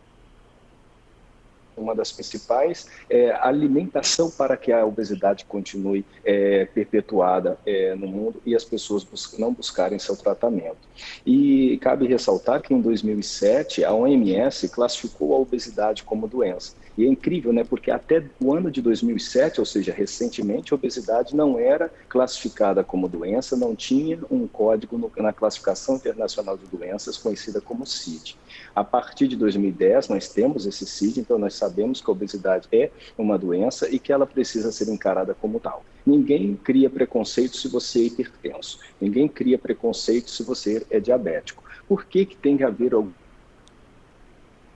uma 1.79 1.95
das 1.95 2.12
principais, 2.12 2.88
é, 3.09 3.31
alimentação 3.31 4.29
para 4.29 4.57
que 4.57 4.71
a 4.71 4.86
obesidade 4.86 5.45
continue 5.45 6.05
é, 6.24 6.65
perpetuada 6.65 7.57
é, 7.65 7.95
no 7.95 8.07
mundo 8.07 8.41
e 8.45 8.55
as 8.55 8.63
pessoas 8.63 9.03
bus 9.03 9.36
não 9.38 9.53
buscarem 9.53 9.98
seu 10.00 10.15
tratamento. 10.15 10.77
E 11.25 11.77
cabe 11.81 12.07
ressaltar 12.07 12.62
que 12.62 12.74
em 12.74 12.81
2007 12.81 13.83
a 13.83 13.93
OMS 13.93 14.69
classificou 14.69 15.33
a 15.33 15.39
obesidade 15.39 16.03
como 16.03 16.27
doença. 16.27 16.74
E 17.00 17.05
é 17.05 17.07
incrível, 17.07 17.53
né? 17.53 17.63
Porque 17.63 17.89
até 17.89 18.21
o 18.41 18.53
ano 18.53 18.69
de 18.69 18.81
2007, 18.81 19.62
ou 19.62 19.65
seja, 19.65 19.93
recentemente, 19.93 20.74
a 20.74 20.75
obesidade 20.75 21.33
não 21.33 21.57
era 21.57 21.89
classificada 22.09 22.83
como 22.83 23.07
doença, 23.07 23.55
não 23.55 23.74
tinha 23.74 24.19
um 24.29 24.45
código 24.45 24.98
no, 24.98 25.09
na 25.15 25.31
classificação 25.31 25.95
internacional 25.95 26.57
de 26.57 26.65
doenças 26.65 27.15
conhecida 27.15 27.62
como 27.62 27.86
CID. 27.86 28.36
A 28.75 28.83
partir 28.83 29.29
de 29.29 29.38
2010, 29.38 30.09
nós 30.09 30.27
temos 30.27 30.65
esse 30.65 30.86
CID, 30.86 31.21
então 31.21 31.38
nós 31.38 31.53
sabemos 31.70 32.02
que 32.02 32.10
a 32.10 32.14
obesidade 32.14 32.68
é 32.72 32.92
uma 33.18 33.38
doença 33.38 33.88
e 33.90 34.00
que 34.00 34.12
ela 34.12 34.26
precisa 34.26 34.72
ser 34.72 34.90
encarada 34.90 35.34
como 35.34 35.60
tal. 35.60 35.84
Ninguém 36.06 36.56
cria 36.56 36.90
preconceito 36.90 37.56
se 37.56 37.68
você 37.68 38.00
é 38.00 38.04
hipertenso. 38.04 38.80
Ninguém 39.00 39.28
cria 39.28 39.58
preconceito 39.58 40.30
se 40.30 40.44
você 40.44 40.86
é 40.90 41.00
diabético. 41.00 41.64
Por 41.88 42.06
que, 42.06 42.26
que 42.26 42.36
tem 42.36 42.58
que 42.58 42.64
haver 42.64 42.94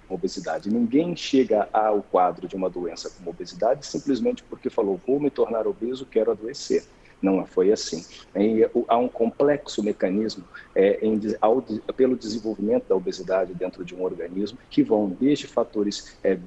obesidade. 0.09 0.69
Ninguém 0.69 1.15
chega 1.15 1.67
ao 1.73 2.03
quadro 2.03 2.47
de 2.47 2.55
uma 2.55 2.69
doença 2.69 3.09
como 3.09 3.31
obesidade 3.31 3.85
simplesmente 3.85 4.43
porque 4.43 4.69
falou, 4.69 4.99
vou 5.07 5.19
me 5.19 5.31
tornar 5.31 5.65
obeso, 5.65 6.05
quero 6.05 6.31
adoecer. 6.31 6.83
Não 7.23 7.45
foi 7.45 7.71
assim. 7.71 8.05
E, 8.35 8.69
há 8.89 8.97
um 8.97 9.07
complexo 9.07 9.81
mecanismo 9.81 10.43
é, 10.75 10.99
em, 11.01 11.17
ao, 11.39 11.61
pelo 11.95 12.17
desenvolvimento 12.17 12.89
da 12.89 12.95
obesidade 12.95 13.53
dentro 13.53 13.85
de 13.85 13.95
um 13.95 14.03
organismo 14.03 14.57
que 14.69 14.83
vão 14.83 15.07
desde 15.07 15.47
fatores 15.47 16.17
é, 16.21 16.37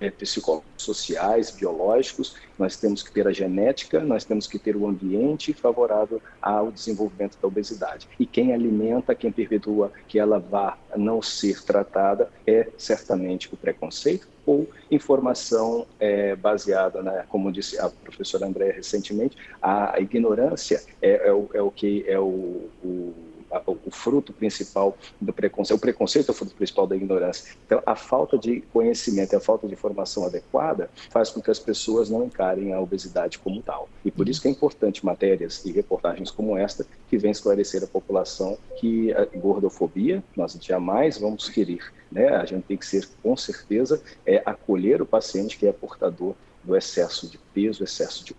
é, 0.00 0.06
é, 0.06 0.10
psicossociais, 0.10 1.50
biológicos, 1.50 2.34
nós 2.58 2.76
temos 2.76 3.02
que 3.02 3.12
ter 3.12 3.26
a 3.26 3.32
genética, 3.32 4.00
nós 4.00 4.24
temos 4.24 4.46
que 4.46 4.58
ter 4.58 4.76
o 4.76 4.86
ambiente 4.86 5.52
favorável 5.52 6.20
ao 6.40 6.72
desenvolvimento 6.72 7.38
da 7.40 7.46
obesidade. 7.46 8.08
E 8.18 8.26
quem 8.26 8.52
alimenta, 8.52 9.14
quem 9.14 9.30
perpetua 9.30 9.92
que 10.08 10.18
ela 10.18 10.38
vá 10.38 10.76
não 10.96 11.22
ser 11.22 11.62
tratada 11.62 12.30
é 12.46 12.68
certamente 12.76 13.52
o 13.52 13.56
preconceito 13.56 14.28
ou 14.46 14.68
informação 14.90 15.86
é, 15.98 16.34
baseada, 16.34 17.02
né, 17.02 17.24
como 17.28 17.52
disse 17.52 17.78
a 17.78 17.88
professora 17.88 18.46
Andréa 18.46 18.72
recentemente, 18.72 19.36
a 19.62 20.00
ignorância 20.00 20.82
é, 21.00 21.28
é, 21.28 21.32
o, 21.32 21.48
é 21.52 21.62
o 21.62 21.70
que 21.70 22.04
é 22.08 22.18
o, 22.18 22.68
o 22.82 23.29
o 23.66 23.90
fruto 23.90 24.32
principal 24.32 24.96
do 25.20 25.32
preconceito, 25.32 25.78
o 25.78 25.80
preconceito 25.80 26.28
é 26.28 26.32
o 26.32 26.34
fruto 26.34 26.54
principal 26.54 26.86
da 26.86 26.96
ignorância. 26.96 27.54
Então, 27.66 27.82
a 27.84 27.96
falta 27.96 28.38
de 28.38 28.60
conhecimento, 28.72 29.36
a 29.36 29.40
falta 29.40 29.66
de 29.66 29.74
informação 29.74 30.24
adequada 30.24 30.90
faz 31.10 31.30
com 31.30 31.40
que 31.40 31.50
as 31.50 31.58
pessoas 31.58 32.08
não 32.08 32.24
encarem 32.24 32.72
a 32.72 32.80
obesidade 32.80 33.38
como 33.38 33.60
tal. 33.62 33.88
E 34.04 34.10
por 34.10 34.28
isso 34.28 34.40
que 34.40 34.48
é 34.48 34.50
importante 34.50 35.04
matérias 35.04 35.64
e 35.64 35.72
reportagens 35.72 36.30
como 36.30 36.56
esta 36.56 36.86
que 37.08 37.18
vêm 37.18 37.30
esclarecer 37.30 37.82
a 37.82 37.86
população 37.86 38.56
que 38.78 39.12
a 39.12 39.24
gordofobia 39.24 40.22
nós 40.36 40.56
jamais 40.60 41.18
vamos 41.18 41.48
querer, 41.48 41.92
né? 42.10 42.28
A 42.28 42.44
gente 42.44 42.64
tem 42.64 42.76
que 42.76 42.86
ser 42.86 43.08
com 43.22 43.36
certeza 43.36 44.02
é 44.26 44.42
acolher 44.44 45.02
o 45.02 45.06
paciente 45.06 45.58
que 45.58 45.66
é 45.66 45.72
portador 45.72 46.34
do 46.62 46.76
excesso 46.76 47.26
de 47.28 47.38
peso, 47.52 47.82
excesso 47.82 48.24
de 48.24 48.34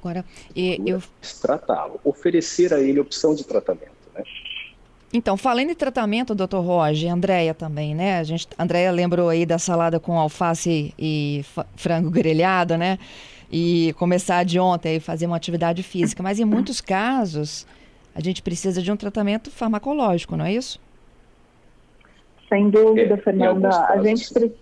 Agora, 0.00 0.24
e, 0.54 0.80
eu... 0.86 1.02
Tratá-lo, 1.42 2.00
oferecer 2.04 2.72
a 2.72 2.80
ele 2.80 3.00
opção 3.00 3.34
de 3.34 3.44
tratamento, 3.44 3.92
né? 4.14 4.22
Então, 5.12 5.36
falando 5.36 5.70
em 5.70 5.74
tratamento, 5.74 6.34
doutor 6.34 6.60
Roger, 6.60 7.12
Andréia 7.12 7.54
também, 7.54 7.94
né? 7.94 8.18
A 8.18 8.22
gente, 8.22 8.46
Andréia 8.58 8.92
lembrou 8.92 9.28
aí 9.28 9.46
da 9.46 9.58
salada 9.58 9.98
com 9.98 10.18
alface 10.18 10.92
e 10.98 11.44
frango 11.76 12.10
grelhado, 12.10 12.76
né? 12.76 12.98
E 13.50 13.94
começar 13.94 14.44
de 14.44 14.60
ontem 14.60 14.96
e 14.96 15.00
fazer 15.00 15.26
uma 15.26 15.36
atividade 15.36 15.82
física. 15.82 16.22
Mas 16.22 16.38
em 16.38 16.44
muitos 16.44 16.82
casos, 16.82 17.66
a 18.14 18.20
gente 18.20 18.42
precisa 18.42 18.82
de 18.82 18.92
um 18.92 18.96
tratamento 18.96 19.50
farmacológico, 19.50 20.36
não 20.36 20.44
é 20.44 20.52
isso? 20.52 20.78
Sem 22.48 22.68
dúvida, 22.68 23.14
é, 23.14 23.16
Fernanda. 23.16 23.68
A 23.86 24.02
gente 24.02 24.32
precisa... 24.32 24.54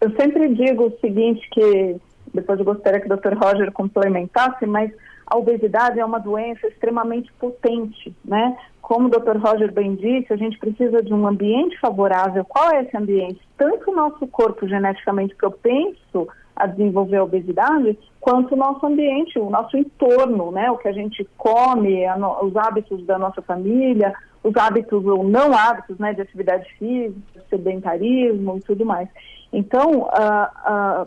Eu 0.00 0.10
sempre 0.16 0.52
digo 0.54 0.86
o 0.86 0.98
seguinte, 1.00 1.48
que 1.50 1.96
depois 2.34 2.58
eu 2.58 2.64
gostaria 2.64 3.00
que 3.00 3.10
o 3.10 3.16
Dr. 3.16 3.34
Roger 3.34 3.70
complementasse, 3.72 4.66
mas 4.66 4.90
a 5.26 5.38
obesidade 5.38 6.00
é 6.00 6.04
uma 6.04 6.18
doença 6.18 6.66
extremamente 6.66 7.32
potente, 7.34 8.14
né? 8.24 8.56
Como 8.82 9.06
o 9.06 9.10
Dr. 9.10 9.38
Roger 9.38 9.72
bem 9.72 9.94
disse, 9.94 10.30
a 10.32 10.36
gente 10.36 10.58
precisa 10.58 11.02
de 11.02 11.14
um 11.14 11.26
ambiente 11.26 11.78
favorável. 11.80 12.44
Qual 12.44 12.70
é 12.72 12.82
esse 12.82 12.94
ambiente? 12.94 13.40
Tanto 13.56 13.90
o 13.90 13.94
nosso 13.94 14.26
corpo 14.26 14.68
geneticamente 14.68 15.34
propenso 15.36 16.28
a 16.54 16.66
desenvolver 16.66 17.16
a 17.16 17.24
obesidade, 17.24 17.98
quanto 18.20 18.54
o 18.54 18.58
nosso 18.58 18.84
ambiente, 18.84 19.38
o 19.38 19.48
nosso 19.48 19.76
entorno, 19.76 20.50
né? 20.50 20.70
O 20.70 20.76
que 20.76 20.88
a 20.88 20.92
gente 20.92 21.26
come, 21.38 22.04
os 22.42 22.56
hábitos 22.56 23.04
da 23.06 23.18
nossa 23.18 23.40
família, 23.40 24.12
os 24.42 24.54
hábitos 24.56 25.06
ou 25.06 25.24
não 25.24 25.56
hábitos, 25.56 25.98
né? 25.98 26.12
De 26.12 26.20
atividade 26.20 26.68
física, 26.78 27.42
sedentarismo 27.48 28.58
e 28.58 28.60
tudo 28.60 28.84
mais. 28.84 29.08
Então, 29.56 30.08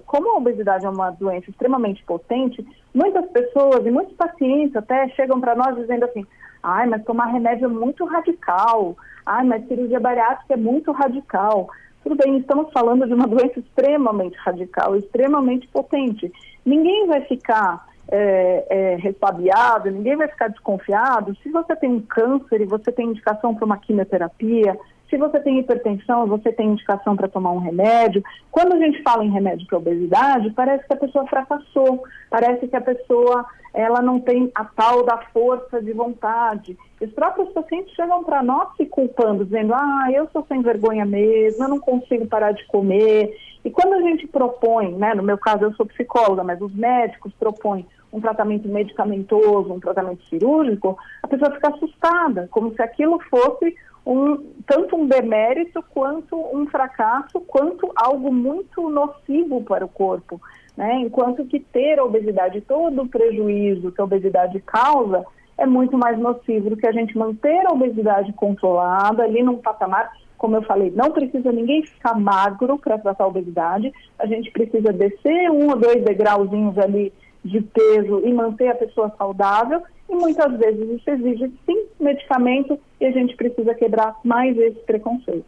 como 0.05 0.31
a 0.31 0.37
obesidade 0.37 0.85
é 0.85 0.89
uma 0.89 1.11
doença 1.11 1.49
extremamente 1.49 2.01
potente, 2.05 2.65
muitas 2.93 3.25
pessoas 3.31 3.85
e 3.85 3.91
muitos 3.91 4.15
pacientes 4.15 4.73
até 4.73 5.09
chegam 5.09 5.41
para 5.41 5.53
nós 5.53 5.75
dizendo 5.75 6.05
assim: 6.05 6.25
ai, 6.63 6.87
mas 6.87 7.03
tomar 7.03 7.25
remédio 7.25 7.65
é 7.65 7.67
muito 7.67 8.05
radical, 8.05 8.95
ai, 9.25 9.43
mas 9.43 9.67
cirurgia 9.67 9.99
bariátrica 9.99 10.53
é 10.53 10.57
muito 10.57 10.93
radical. 10.93 11.69
Tudo 12.01 12.15
bem, 12.15 12.37
estamos 12.37 12.71
falando 12.71 13.05
de 13.05 13.13
uma 13.13 13.27
doença 13.27 13.59
extremamente 13.59 14.37
radical, 14.37 14.95
extremamente 14.95 15.67
potente. 15.67 16.31
Ninguém 16.65 17.05
vai 17.05 17.21
ficar 17.25 17.85
é, 18.09 18.65
é, 18.69 19.91
ninguém 19.91 20.15
vai 20.15 20.29
ficar 20.29 20.47
desconfiado. 20.47 21.35
Se 21.43 21.49
você 21.49 21.75
tem 21.75 21.89
um 21.89 21.99
câncer 21.99 22.61
e 22.61 22.65
você 22.65 22.93
tem 22.93 23.09
indicação 23.09 23.53
para 23.53 23.65
uma 23.65 23.77
quimioterapia, 23.77 24.79
se 25.09 25.17
você 25.17 25.39
tem 25.39 25.59
hipertensão, 25.59 26.27
você 26.27 26.51
tem 26.51 26.71
indicação 26.71 27.15
para 27.15 27.27
tomar 27.27 27.51
um 27.51 27.59
remédio. 27.59 28.23
Quando 28.51 28.73
a 28.73 28.77
gente 28.77 29.01
fala 29.03 29.23
em 29.23 29.31
remédio 29.31 29.65
para 29.67 29.77
obesidade, 29.77 30.51
parece 30.51 30.85
que 30.85 30.93
a 30.93 30.97
pessoa 30.97 31.27
fracassou, 31.27 32.03
parece 32.29 32.67
que 32.67 32.75
a 32.75 32.81
pessoa 32.81 33.45
ela 33.73 34.01
não 34.01 34.19
tem 34.19 34.51
a 34.55 34.65
tal 34.65 35.05
da 35.05 35.17
força 35.33 35.81
de 35.81 35.93
vontade. 35.93 36.77
Os 36.99 37.11
próprios 37.11 37.49
pacientes 37.53 37.93
chegam 37.93 38.23
para 38.23 38.41
nós 38.41 38.75
se 38.75 38.85
culpando, 38.85 39.45
dizendo: 39.45 39.73
ah, 39.73 40.07
eu 40.11 40.27
sou 40.33 40.45
sem 40.47 40.61
vergonha 40.61 41.05
mesmo, 41.05 41.63
eu 41.63 41.69
não 41.69 41.79
consigo 41.79 42.27
parar 42.27 42.51
de 42.51 42.65
comer. 42.67 43.37
E 43.63 43.69
quando 43.69 43.93
a 43.93 44.01
gente 44.01 44.27
propõe, 44.27 44.93
né, 44.93 45.13
no 45.13 45.23
meu 45.23 45.37
caso 45.37 45.65
eu 45.65 45.73
sou 45.73 45.85
psicóloga, 45.85 46.43
mas 46.43 46.59
os 46.61 46.73
médicos 46.73 47.33
propõem 47.39 47.85
um 48.11 48.21
tratamento 48.21 48.67
medicamentoso, 48.67 49.73
um 49.73 49.79
tratamento 49.79 50.23
cirúrgico, 50.25 50.97
a 51.21 51.27
pessoa 51.27 51.51
fica 51.51 51.69
assustada, 51.69 52.47
como 52.49 52.73
se 52.73 52.81
aquilo 52.81 53.19
fosse 53.29 53.75
um, 54.07 54.37
tanto 54.65 54.95
um 54.95 55.05
demérito 55.05 55.83
quanto 55.93 56.37
um 56.55 56.65
fracasso, 56.67 57.41
quanto 57.41 57.91
algo 57.93 58.33
muito 58.33 58.89
nocivo 58.89 59.61
para 59.61 59.83
o 59.83 59.89
corpo. 59.89 60.41
Né? 60.77 61.01
Enquanto 61.01 61.45
que 61.45 61.59
ter 61.59 61.99
a 61.99 62.05
obesidade, 62.05 62.61
todo 62.61 63.01
o 63.01 63.07
prejuízo 63.07 63.91
que 63.91 63.99
a 63.99 64.05
obesidade 64.05 64.61
causa, 64.61 65.25
é 65.57 65.65
muito 65.65 65.97
mais 65.97 66.17
nocivo 66.17 66.69
do 66.69 66.77
que 66.77 66.87
a 66.87 66.91
gente 66.91 67.17
manter 67.17 67.65
a 67.67 67.71
obesidade 67.73 68.31
controlada 68.31 69.23
ali 69.23 69.43
num 69.43 69.57
patamar 69.57 70.11
como 70.37 70.55
eu 70.55 70.61
falei, 70.61 70.91
não 70.95 71.11
precisa 71.11 71.51
ninguém 71.51 71.81
ficar 71.81 72.13
magro 72.13 72.77
para 72.77 72.99
tratar 72.99 73.23
a 73.23 73.27
obesidade, 73.27 73.91
a 74.19 74.27
gente 74.27 74.51
precisa 74.51 74.93
descer 74.93 75.49
um 75.49 75.69
ou 75.69 75.75
dois 75.75 76.03
degrauzinhos 76.03 76.77
ali 76.77 77.11
de 77.43 77.59
peso 77.59 78.21
e 78.23 78.31
manter 78.31 78.67
a 78.67 78.75
pessoa 78.75 79.11
saudável, 79.17 79.81
e 80.09 80.15
muitas 80.15 80.57
vezes 80.57 80.99
isso 80.99 81.09
exige 81.09 81.51
sim 81.65 81.85
medicamento 81.99 82.79
e 82.99 83.05
a 83.05 83.11
gente 83.11 83.35
precisa 83.35 83.73
quebrar 83.73 84.19
mais 84.23 84.57
esse 84.57 84.79
preconceito. 84.79 85.45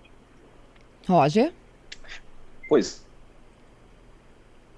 Roger? 1.08 1.52
Pois 2.68 3.04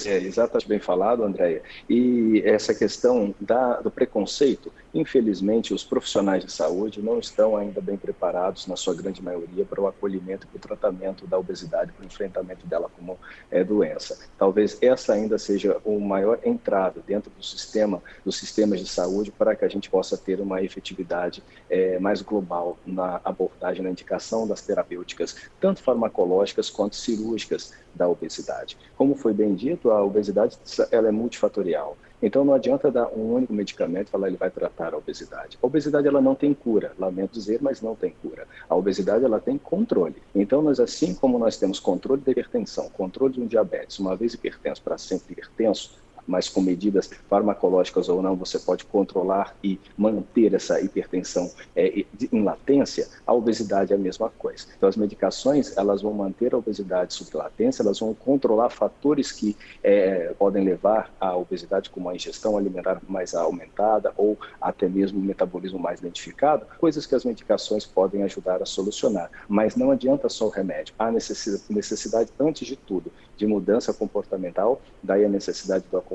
é, 0.06 0.18
exatamente 0.18 0.68
bem 0.68 0.80
falado, 0.80 1.24
Andréia. 1.24 1.62
E 1.90 2.42
essa 2.46 2.74
questão 2.74 3.34
da, 3.40 3.82
do 3.82 3.92
preconceito, 3.92 4.72
infelizmente, 4.93 5.74
os 5.74 5.83
profissionais 5.83 6.43
de 6.45 6.51
saúde 6.51 7.01
não 7.01 7.19
estão 7.19 7.55
ainda 7.55 7.81
bem 7.81 7.98
preparados, 7.98 8.67
na 8.67 8.75
sua 8.75 8.93
grande 8.93 9.21
maioria, 9.21 9.65
para 9.65 9.81
o 9.81 9.88
acolhimento 9.88 10.45
e 10.45 10.48
para 10.48 10.57
o 10.57 10.60
tratamento 10.77 11.25
da 11.27 11.38
obesidade, 11.38 11.91
para 11.91 12.03
o 12.03 12.05
enfrentamento 12.05 12.65
dela 12.67 12.89
como 12.98 13.17
é, 13.50 13.63
doença. 13.63 14.19
Talvez 14.38 14.77
essa 14.81 15.13
ainda 15.13 15.38
seja 15.38 15.77
o 15.86 16.00
maior 16.00 16.39
entrave 16.43 17.01
dentro 17.05 17.31
do 17.31 17.43
sistema, 17.43 18.01
dos 18.25 18.38
sistemas 18.38 18.79
de 18.79 18.88
saúde, 18.88 19.31
para 19.31 19.55
que 19.55 19.65
a 19.65 19.69
gente 19.69 19.89
possa 19.89 20.17
ter 20.17 20.39
uma 20.39 20.62
efetividade 20.62 21.43
é, 21.69 22.00
mais 22.00 22.21
global 22.21 22.77
na 22.86 23.21
abordagem, 23.24 23.83
na 23.83 23.89
indicação 23.89 24.48
das 24.48 24.62
terapêuticas, 24.62 25.36
tanto 25.60 25.81
farmacológicas 25.81 26.69
quanto 26.69 26.95
cirúrgicas 26.95 27.74
da 27.93 28.07
obesidade. 28.07 28.77
Como 28.95 29.15
foi 29.15 29.33
bem 29.33 29.53
dito, 29.53 29.91
a 29.91 30.03
obesidade 30.03 30.57
ela 30.91 31.10
é 31.10 31.12
multifatorial. 31.12 31.98
Então 32.22 32.46
não 32.46 32.54
adianta 32.54 32.92
dar 32.92 33.08
um 33.08 33.34
único 33.34 33.54
medicamento 33.54 34.08
e 34.08 34.12
falar 34.12 34.28
ele 34.28 34.38
vai 34.38 34.50
tratar 34.50 34.94
a 34.94 34.98
obesidade. 34.98 35.58
A 35.62 35.66
obesidade 35.66 36.08
ela 36.08 36.22
não 36.22 36.36
tem 36.36 36.54
cura, 36.54 36.94
lamento 37.00 37.34
dizer, 37.34 37.60
mas 37.62 37.82
não 37.82 37.96
tem 37.96 38.13
cura. 38.22 38.48
A 38.70 38.75
obesidade 38.75 39.25
ela 39.25 39.40
tem 39.40 39.58
controle. 39.58 40.16
Então 40.36 40.62
nós 40.62 40.80
assim 40.80 41.16
como 41.16 41.40
nós 41.40 41.58
temos 41.58 41.80
controle 41.80 42.22
da 42.22 42.32
hipertensão, 42.32 42.90
controle 42.90 43.34
de 43.34 43.42
um 43.42 43.48
diabetes, 43.48 44.00
uma 44.00 44.16
vez 44.16 44.34
hipertenso 44.34 44.82
para 44.82 44.98
sempre 44.98 45.34
hipertenso, 45.34 46.00
mas 46.28 46.48
com 46.50 46.62
medidas 46.62 47.10
farmacológicas 47.30 48.10
ou 48.10 48.22
não, 48.22 48.36
você 48.36 48.60
pode 48.60 48.86
controlar 48.86 49.56
e 49.63 49.80
manter 49.98 50.54
essa 50.54 50.80
hipertensão 50.80 51.51
é, 51.75 52.06
em 52.32 52.44
latência, 52.44 53.08
a 53.25 53.34
obesidade 53.34 53.94
é 53.94 53.96
a 53.96 54.00
mesma 54.00 54.30
coisa. 54.30 54.66
Então, 54.78 54.88
as 54.88 54.96
medicações, 54.96 55.75
elas 55.78 56.01
vão 56.01 56.13
manter 56.13 56.54
a 56.54 56.58
obesidade 56.58 57.13
sob 57.13 57.36
latência, 57.36 57.82
elas 57.84 58.00
vão 58.00 58.13
controlar 58.13 58.70
fatores 58.70 59.32
que 59.32 59.58
é, 59.84 60.34
podem 60.38 60.63
levar 60.63 61.12
à 61.20 61.36
obesidade, 61.36 61.90
como 61.90 62.10
a 62.10 62.16
ingestão 62.16 62.58
alimentar 62.58 63.01
mais 63.08 63.34
aumentada 63.34 64.13
ou 64.18 64.38
até 64.60 64.88
mesmo 64.88 65.20
o 65.20 65.24
metabolismo 65.24 65.80
mais 65.80 66.00
identificado, 66.00 66.66
coisas 66.80 67.06
que 67.06 67.16
as 67.16 67.25
medicações 67.25 67.86
podem 67.86 68.24
ajudar 68.24 68.62
a 68.62 68.66
solucionar. 68.66 69.30
Mas 69.48 69.75
não 69.75 69.92
adianta 69.92 70.30
só 70.30 70.46
o 70.46 70.50
remédio, 70.50 70.94
há 70.98 71.12
necessidade, 71.12 71.63
necessidade 71.70 72.32
antes 72.40 72.68
de 72.68 72.75
tudo, 72.75 73.12
de 73.38 73.46
mudança 73.46 73.94
comportamental, 73.94 74.82
daí 75.01 75.25
a 75.25 75.30
necessidade 75.30 75.86
do 75.90 75.98
acompanhamento 75.98 76.11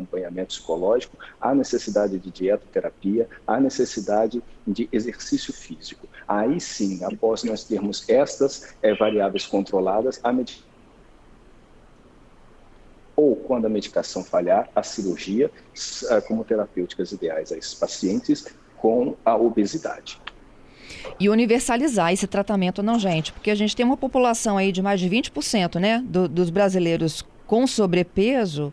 psicológico, 0.47 1.17
a 1.41 1.55
necessidade 1.55 2.19
de 2.19 2.31
dietoterapia, 2.31 3.29
a 3.47 3.61
necessidade 3.61 4.43
de 4.67 4.89
exercício 4.93 5.53
físico. 5.53 6.09
Aí 6.27 6.61
sim, 6.61 7.05
após 7.05 7.45
nós 7.45 7.65
termos 7.65 8.09
estas 8.09 8.75
é, 8.83 8.95
variáveis 8.95 9.47
controladas, 9.47 10.21
a 10.23 10.33
medicação 10.33 10.67
ou 13.17 13.35
quando 13.35 13.65
a 13.65 13.69
medicação 13.69 14.23
falhar, 14.23 14.69
a 14.77 14.83
cirurgia 14.83 15.51
eh, 16.11 16.21
como 16.21 16.45
terapêuticas 16.45 17.13
ideais 17.13 17.51
a 17.51 17.57
esses 17.57 17.73
pacientes 17.73 18.47
com 18.77 19.17
a 19.25 19.35
obesidade. 19.35 20.21
E 21.19 21.29
universalizar 21.29 22.13
esse 22.13 22.27
tratamento, 22.27 22.83
não, 22.83 22.99
gente, 22.99 23.33
porque 23.33 23.51
a 23.51 23.55
gente 23.55 23.75
tem 23.75 23.87
uma 23.87 23.97
população 23.97 24.59
aí 24.59 24.71
de 24.71 24.83
mais 24.83 25.01
de 25.01 25.09
20% 25.09 25.81
né, 25.81 26.05
do, 26.07 26.29
dos 26.29 26.51
brasileiros 26.51 27.25
com 27.47 27.67
sobrepeso 27.67 28.73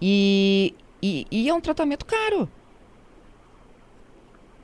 e, 0.00 0.74
e, 1.02 1.26
e, 1.30 1.48
é 1.48 1.54
um 1.54 1.60
tratamento 1.60 2.04
caro. 2.04 2.48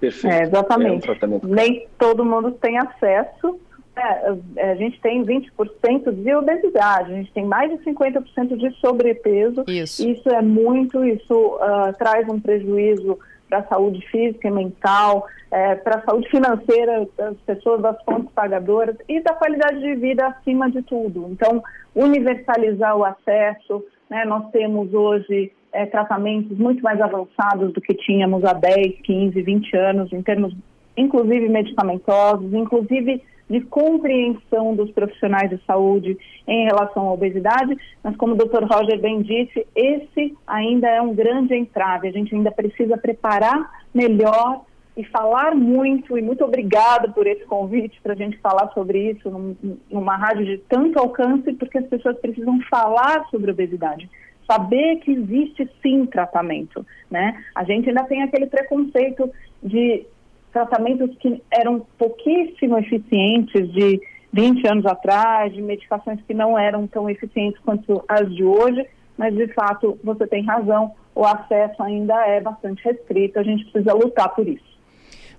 Perfeito. 0.00 0.34
É, 0.34 0.42
exatamente. 0.42 1.08
É 1.08 1.26
um 1.26 1.40
Nem 1.44 1.86
todo 1.98 2.24
mundo 2.24 2.52
tem 2.52 2.78
acesso. 2.78 3.58
É, 3.96 4.70
a 4.70 4.74
gente 4.74 5.00
tem 5.00 5.24
20% 5.24 6.12
de 6.12 6.34
obesidade, 6.34 7.12
a 7.12 7.16
gente 7.16 7.32
tem 7.32 7.44
mais 7.44 7.70
de 7.70 7.84
50% 7.84 8.56
de 8.56 8.70
sobrepeso. 8.80 9.64
Isso. 9.68 10.08
Isso 10.08 10.28
é 10.30 10.42
muito, 10.42 11.04
isso 11.04 11.32
uh, 11.32 11.92
traz 11.96 12.28
um 12.28 12.40
prejuízo 12.40 13.18
para 13.48 13.58
a 13.58 13.68
saúde 13.68 14.00
física 14.10 14.48
e 14.48 14.50
mental, 14.50 15.28
é, 15.50 15.76
para 15.76 15.98
a 15.98 16.02
saúde 16.02 16.28
financeira 16.28 17.06
das 17.16 17.36
pessoas, 17.46 17.80
das 17.80 18.02
fontes 18.02 18.32
pagadoras 18.34 18.96
e 19.08 19.20
da 19.20 19.34
qualidade 19.34 19.80
de 19.80 19.94
vida 19.94 20.26
acima 20.26 20.68
de 20.68 20.82
tudo. 20.82 21.28
Então, 21.30 21.62
universalizar 21.94 22.96
o 22.96 23.04
acesso, 23.04 23.84
né, 24.14 24.24
nós 24.24 24.48
temos 24.52 24.94
hoje 24.94 25.50
é, 25.72 25.86
tratamentos 25.86 26.56
muito 26.56 26.80
mais 26.84 27.00
avançados 27.00 27.72
do 27.72 27.80
que 27.80 27.92
tínhamos 27.94 28.44
há 28.44 28.52
10, 28.52 29.00
15, 29.02 29.42
20 29.42 29.76
anos, 29.76 30.12
em 30.12 30.22
termos, 30.22 30.54
inclusive, 30.96 31.48
medicamentosos, 31.48 32.54
inclusive 32.54 33.20
de 33.50 33.60
compreensão 33.62 34.76
dos 34.76 34.90
profissionais 34.92 35.50
de 35.50 35.60
saúde 35.66 36.16
em 36.46 36.64
relação 36.64 37.08
à 37.08 37.12
obesidade, 37.12 37.76
mas 38.04 38.16
como 38.16 38.34
o 38.34 38.36
Dr. 38.36 38.62
Roger 38.64 39.00
bem 39.00 39.20
disse, 39.20 39.66
esse 39.74 40.34
ainda 40.46 40.88
é 40.88 41.02
um 41.02 41.12
grande 41.12 41.54
entrave. 41.54 42.06
A 42.06 42.12
gente 42.12 42.34
ainda 42.36 42.52
precisa 42.52 42.96
preparar 42.96 43.84
melhor 43.92 44.64
e 44.96 45.02
falar 45.04 45.54
muito, 45.54 46.16
e 46.16 46.22
muito 46.22 46.44
obrigada 46.44 47.08
por 47.08 47.26
esse 47.26 47.44
convite 47.44 48.00
para 48.00 48.12
a 48.12 48.16
gente 48.16 48.38
falar 48.38 48.70
sobre 48.72 49.10
isso 49.10 49.28
num, 49.28 49.56
numa 49.90 50.16
rádio 50.16 50.44
de 50.44 50.58
tanto 50.58 50.98
alcance, 50.98 51.52
porque 51.54 51.78
as 51.78 51.86
pessoas 51.86 52.16
precisam 52.18 52.60
falar 52.70 53.26
sobre 53.28 53.50
obesidade, 53.50 54.08
saber 54.46 54.96
que 54.96 55.10
existe 55.10 55.68
sim 55.82 56.06
tratamento, 56.06 56.86
né? 57.10 57.42
A 57.54 57.64
gente 57.64 57.88
ainda 57.88 58.04
tem 58.04 58.22
aquele 58.22 58.46
preconceito 58.46 59.28
de 59.62 60.06
tratamentos 60.52 61.16
que 61.18 61.42
eram 61.50 61.84
pouquíssimo 61.98 62.78
eficientes 62.78 63.72
de 63.72 64.00
20 64.32 64.68
anos 64.68 64.86
atrás, 64.86 65.52
de 65.52 65.60
medicações 65.60 66.20
que 66.26 66.34
não 66.34 66.56
eram 66.56 66.86
tão 66.86 67.10
eficientes 67.10 67.60
quanto 67.64 68.04
as 68.08 68.32
de 68.32 68.44
hoje, 68.44 68.86
mas 69.18 69.34
de 69.34 69.48
fato 69.54 69.98
você 70.04 70.26
tem 70.26 70.44
razão, 70.44 70.92
o 71.14 71.24
acesso 71.24 71.82
ainda 71.82 72.14
é 72.26 72.40
bastante 72.40 72.84
restrito, 72.84 73.38
a 73.38 73.42
gente 73.42 73.64
precisa 73.64 73.92
lutar 73.94 74.28
por 74.34 74.46
isso. 74.46 74.73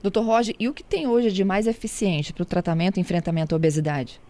Doutor 0.05 0.23
Roger, 0.23 0.55
e 0.59 0.69
o 0.69 0.73
que 0.75 0.83
tem 0.83 1.07
hoje 1.07 1.31
de 1.31 1.43
mais 1.43 1.65
eficiente 1.65 2.31
para 2.31 2.43
o 2.43 2.45
tratamento 2.45 2.97
e 2.97 3.01
enfrentamento 3.01 3.55
à 3.55 3.57
obesidade? 3.57 4.21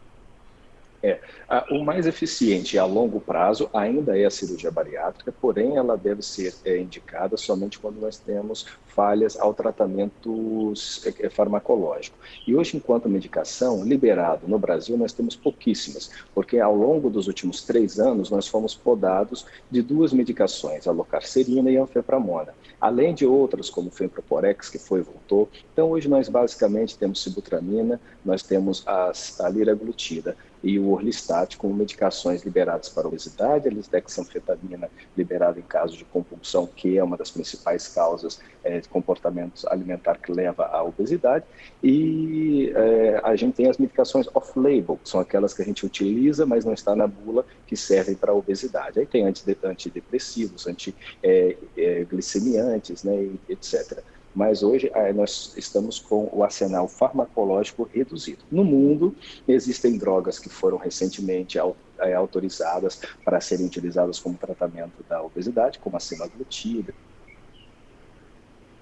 É, 1.06 1.20
a, 1.48 1.68
o 1.70 1.86
mais 1.86 2.08
eficiente 2.08 2.80
a 2.80 2.86
longo 2.86 3.22
prazo 3.22 3.70
ainda 3.72 4.18
é 4.18 4.26
a 4.26 4.32
cirurgia 4.32 4.72
bariátrica, 4.72 5.32
porém 5.32 5.78
ela 5.78 5.96
deve 5.96 6.24
ser 6.24 6.56
é, 6.66 6.80
indicada 6.80 7.38
somente 7.38 7.78
quando 7.78 8.02
nós 8.02 8.18
temos 8.18 8.66
falhas 8.88 9.38
ao 9.38 9.54
tratamento 9.54 10.74
é, 11.06 11.28
é, 11.28 11.30
farmacológico. 11.30 12.18
E 12.48 12.56
hoje, 12.56 12.78
enquanto 12.78 13.08
medicação, 13.08 13.84
liberado 13.84 14.48
no 14.48 14.58
Brasil, 14.58 14.98
nós 14.98 15.14
temos 15.14 15.36
pouquíssimas, 15.36 16.10
porque 16.34 16.58
ao 16.58 16.76
longo 16.76 17.08
dos 17.08 17.28
últimos 17.28 17.62
três 17.62 18.00
anos 18.00 18.32
nós 18.32 18.48
fomos 18.48 18.74
podados 18.74 19.46
de 19.70 19.84
duas 19.84 20.12
medicações, 20.12 20.88
a 20.88 20.92
locarcerina 20.92 21.70
e 21.70 21.78
a 21.78 21.84
anfepramona, 21.84 22.56
além 22.82 23.14
de 23.14 23.28
outras 23.28 23.70
como 23.70 23.90
o 23.90 23.92
Femproporex, 23.92 24.70
que 24.70 24.80
foi 24.80 25.02
e 25.02 25.04
voltou. 25.04 25.50
Então 25.72 25.92
hoje 25.92 26.08
nós 26.08 26.30
basicamente 26.30 26.98
temos 26.98 27.22
sibutramina, 27.22 28.02
nós 28.24 28.42
temos 28.42 28.82
as, 28.88 29.40
a 29.40 29.50
liraglutida 29.50 30.36
e 30.66 30.78
o 30.80 30.90
orlistat 30.90 31.56
como 31.58 31.76
medicações 31.76 32.44
liberadas 32.44 32.90
para 32.90 33.08
obesidade, 33.08 33.68
a 33.68 33.72
lisdexanfetamina 33.72 34.90
liberada 35.16 35.60
em 35.60 35.64
caso 35.64 35.96
de 35.96 36.04
compulsão, 36.04 36.66
que 36.66 36.98
é 36.98 37.04
uma 37.04 37.16
das 37.16 37.30
principais 37.30 37.88
causas 37.88 38.42
é, 38.64 38.80
de 38.80 38.90
comportamento 38.90 39.64
alimentar 39.70 40.18
que 40.18 40.32
leva 40.32 40.66
à 40.66 40.82
obesidade, 40.82 41.46
e 41.84 42.74
é, 42.76 43.22
a 43.24 43.36
gente 43.36 43.54
tem 43.54 43.70
as 43.70 43.78
medicações 43.78 44.28
off-label, 44.34 45.00
que 45.04 45.08
são 45.08 45.20
aquelas 45.20 45.54
que 45.54 45.62
a 45.62 45.66
gente 45.66 45.86
utiliza, 45.86 46.48
mas 46.48 46.66
não 46.66 46.74
está 46.74 46.96
na 46.96 47.06
bula, 47.06 47.46
que 47.68 47.78
servem 47.78 48.16
para 48.16 48.32
a 48.32 48.36
obesidade. 48.36 49.00
Aí 49.00 49.06
tem 49.06 49.24
antidepressivos, 49.24 50.66
antiglicemiantes, 50.66 53.06
é, 53.06 53.10
é, 53.10 53.12
né, 53.12 53.30
etc 53.50 54.04
mas 54.36 54.62
hoje 54.62 54.92
eh, 54.94 55.14
nós 55.14 55.54
estamos 55.56 55.98
com 55.98 56.30
o 56.32 56.44
arsenal 56.44 56.88
farmacológico 56.88 57.90
reduzido. 57.92 58.44
No 58.52 58.64
mundo, 58.64 59.16
existem 59.48 59.98
drogas 59.98 60.38
que 60.38 60.50
foram 60.50 60.78
recentemente 60.78 61.58
eh, 61.58 62.14
autorizadas 62.14 63.00
para 63.24 63.40
serem 63.40 63.66
utilizadas 63.66 64.20
como 64.20 64.38
tratamento 64.38 65.04
da 65.08 65.24
obesidade, 65.24 65.80
como 65.80 65.96
a 65.96 66.00
semaglutida, 66.00 66.94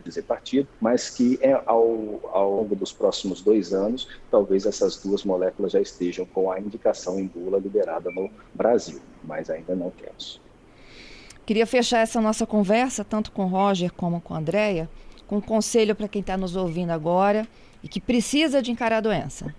dizer 0.04 0.24
partido, 0.24 0.68
mas 0.82 1.10
que 1.10 1.40
é 1.42 1.54
ao, 1.66 2.20
ao 2.34 2.56
longo 2.58 2.76
dos 2.76 2.92
próximos 2.92 3.42
dois 3.42 3.74
anos, 3.74 4.08
talvez 4.30 4.66
essas 4.66 4.98
duas 4.98 5.24
moléculas 5.24 5.72
já 5.72 5.80
estejam 5.80 6.26
com 6.26 6.52
a 6.52 6.60
indicação 6.60 7.20
em 7.20 7.26
bula 7.26 7.58
liberada 7.58 8.12
no 8.12 8.30
Brasil, 8.54 9.00
mas 9.24 9.50
ainda 9.50 9.76
não 9.76 9.92
temos. 9.92 10.42
Queria 11.46 11.66
fechar 11.66 12.00
essa 12.00 12.22
nossa 12.22 12.46
conversa, 12.46 13.04
tanto 13.04 13.32
com 13.32 13.44
o 13.46 13.48
Roger 13.48 13.92
como 13.94 14.22
com 14.22 14.34
a 14.34 14.38
Andrea, 14.38 14.90
com 15.28 15.38
um 15.38 15.42
conselho 15.42 15.96
para 15.96 16.08
quem 16.08 16.22
está 16.22 16.38
nos 16.38 16.56
ouvindo 16.56 16.92
agora 16.92 17.48
e 17.84 17.88
que 17.88 18.00
precisa 18.00 18.62
de 18.62 18.72
encarar 18.72 18.98
a 18.98 19.02
doença? 19.02 19.54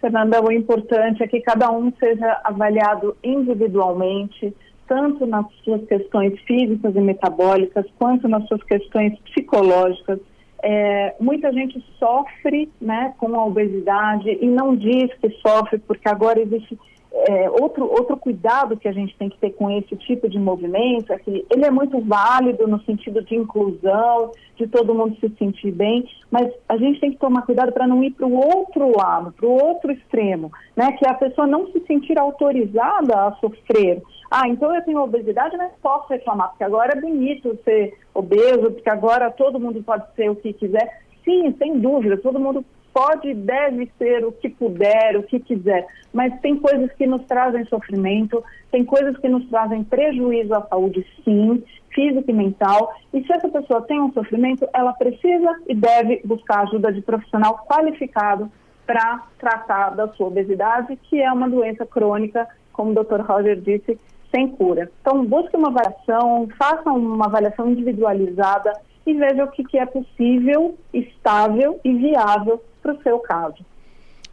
Fernanda, 0.00 0.42
o 0.42 0.52
importante 0.52 1.22
é 1.22 1.26
que 1.26 1.40
cada 1.40 1.70
um 1.70 1.92
seja 1.98 2.40
avaliado 2.44 3.16
individualmente, 3.22 4.54
tanto 4.86 5.26
nas 5.26 5.46
suas 5.64 5.84
questões 5.86 6.38
físicas 6.42 6.94
e 6.94 7.00
metabólicas, 7.00 7.84
quanto 7.98 8.28
nas 8.28 8.46
suas 8.46 8.62
questões 8.62 9.18
psicológicas. 9.20 10.20
É, 10.62 11.14
muita 11.20 11.52
gente 11.52 11.84
sofre 11.98 12.68
né, 12.80 13.14
com 13.18 13.34
a 13.34 13.44
obesidade 13.44 14.38
e 14.40 14.46
não 14.46 14.74
diz 14.74 15.12
que 15.20 15.30
sofre, 15.40 15.78
porque 15.78 16.08
agora 16.08 16.40
existe 16.40 16.78
é, 17.12 17.50
outro, 17.50 17.84
outro 17.90 18.16
cuidado 18.16 18.76
que 18.76 18.86
a 18.86 18.92
gente 18.92 19.16
tem 19.16 19.28
que 19.28 19.38
ter 19.38 19.50
com 19.50 19.70
esse 19.70 19.96
tipo 19.96 20.28
de 20.28 20.38
movimento 20.38 21.12
é 21.12 21.18
que 21.18 21.44
ele 21.50 21.64
é 21.64 21.70
muito 21.70 22.00
válido 22.00 22.66
no 22.68 22.80
sentido 22.82 23.22
de 23.22 23.34
inclusão, 23.34 24.30
de 24.56 24.66
todo 24.66 24.94
mundo 24.94 25.16
se 25.18 25.28
sentir 25.38 25.72
bem, 25.72 26.08
mas 26.30 26.52
a 26.68 26.76
gente 26.76 27.00
tem 27.00 27.10
que 27.10 27.18
tomar 27.18 27.42
cuidado 27.42 27.72
para 27.72 27.86
não 27.86 28.04
ir 28.04 28.10
para 28.10 28.26
o 28.26 28.34
outro 28.34 28.94
lado, 28.96 29.32
para 29.32 29.46
o 29.46 29.50
outro 29.50 29.90
extremo, 29.90 30.52
né? 30.76 30.92
Que 30.92 31.08
a 31.08 31.14
pessoa 31.14 31.46
não 31.46 31.66
se 31.72 31.80
sentir 31.86 32.18
autorizada 32.18 33.14
a 33.14 33.32
sofrer. 33.40 34.02
Ah, 34.30 34.46
então 34.46 34.74
eu 34.74 34.84
tenho 34.84 35.02
obesidade, 35.02 35.56
mas 35.56 35.72
posso 35.82 36.08
reclamar, 36.08 36.50
porque 36.50 36.64
agora 36.64 36.92
é 36.96 37.00
bonito 37.00 37.58
ser 37.64 37.94
obeso, 38.12 38.70
porque 38.72 38.90
agora 38.90 39.30
todo 39.30 39.60
mundo 39.60 39.82
pode 39.82 40.04
ser 40.14 40.30
o 40.30 40.36
que 40.36 40.52
quiser. 40.52 41.02
Sim, 41.24 41.54
sem 41.58 41.78
dúvida, 41.78 42.18
todo 42.18 42.38
mundo 42.38 42.64
pode 42.98 43.28
e 43.28 43.34
deve 43.34 43.88
ser 43.96 44.24
o 44.24 44.32
que 44.32 44.48
puder, 44.48 45.16
o 45.16 45.22
que 45.22 45.38
quiser, 45.38 45.86
mas 46.12 46.36
tem 46.40 46.56
coisas 46.56 46.90
que 46.94 47.06
nos 47.06 47.24
trazem 47.26 47.64
sofrimento, 47.66 48.42
tem 48.72 48.84
coisas 48.84 49.16
que 49.18 49.28
nos 49.28 49.48
trazem 49.48 49.84
prejuízo 49.84 50.52
à 50.52 50.62
saúde, 50.62 51.06
sim, 51.24 51.62
física 51.94 52.28
e 52.28 52.34
mental. 52.34 52.92
E 53.14 53.22
se 53.22 53.32
essa 53.32 53.48
pessoa 53.48 53.82
tem 53.82 54.00
um 54.00 54.12
sofrimento, 54.12 54.68
ela 54.74 54.92
precisa 54.94 55.60
e 55.68 55.76
deve 55.76 56.22
buscar 56.24 56.62
ajuda 56.62 56.92
de 56.92 57.00
profissional 57.00 57.64
qualificado 57.68 58.50
para 58.84 59.22
tratar 59.38 59.90
da 59.90 60.08
sua 60.08 60.26
obesidade, 60.26 60.98
que 61.04 61.22
é 61.22 61.32
uma 61.32 61.48
doença 61.48 61.86
crônica, 61.86 62.48
como 62.72 62.90
o 62.90 62.94
Dr. 62.94 63.20
Roger 63.20 63.60
disse, 63.60 63.96
sem 64.34 64.48
cura. 64.48 64.90
Então, 65.00 65.24
busque 65.24 65.56
uma 65.56 65.68
avaliação, 65.68 66.48
faça 66.58 66.90
uma 66.90 67.26
avaliação 67.26 67.70
individualizada 67.70 68.72
e 69.08 69.14
veja 69.14 69.42
o 69.42 69.50
que, 69.50 69.64
que 69.64 69.78
é 69.78 69.86
possível, 69.86 70.76
estável 70.92 71.80
e 71.82 71.94
viável 71.94 72.62
para 72.82 72.92
o 72.92 73.02
seu 73.02 73.18
caso. 73.18 73.64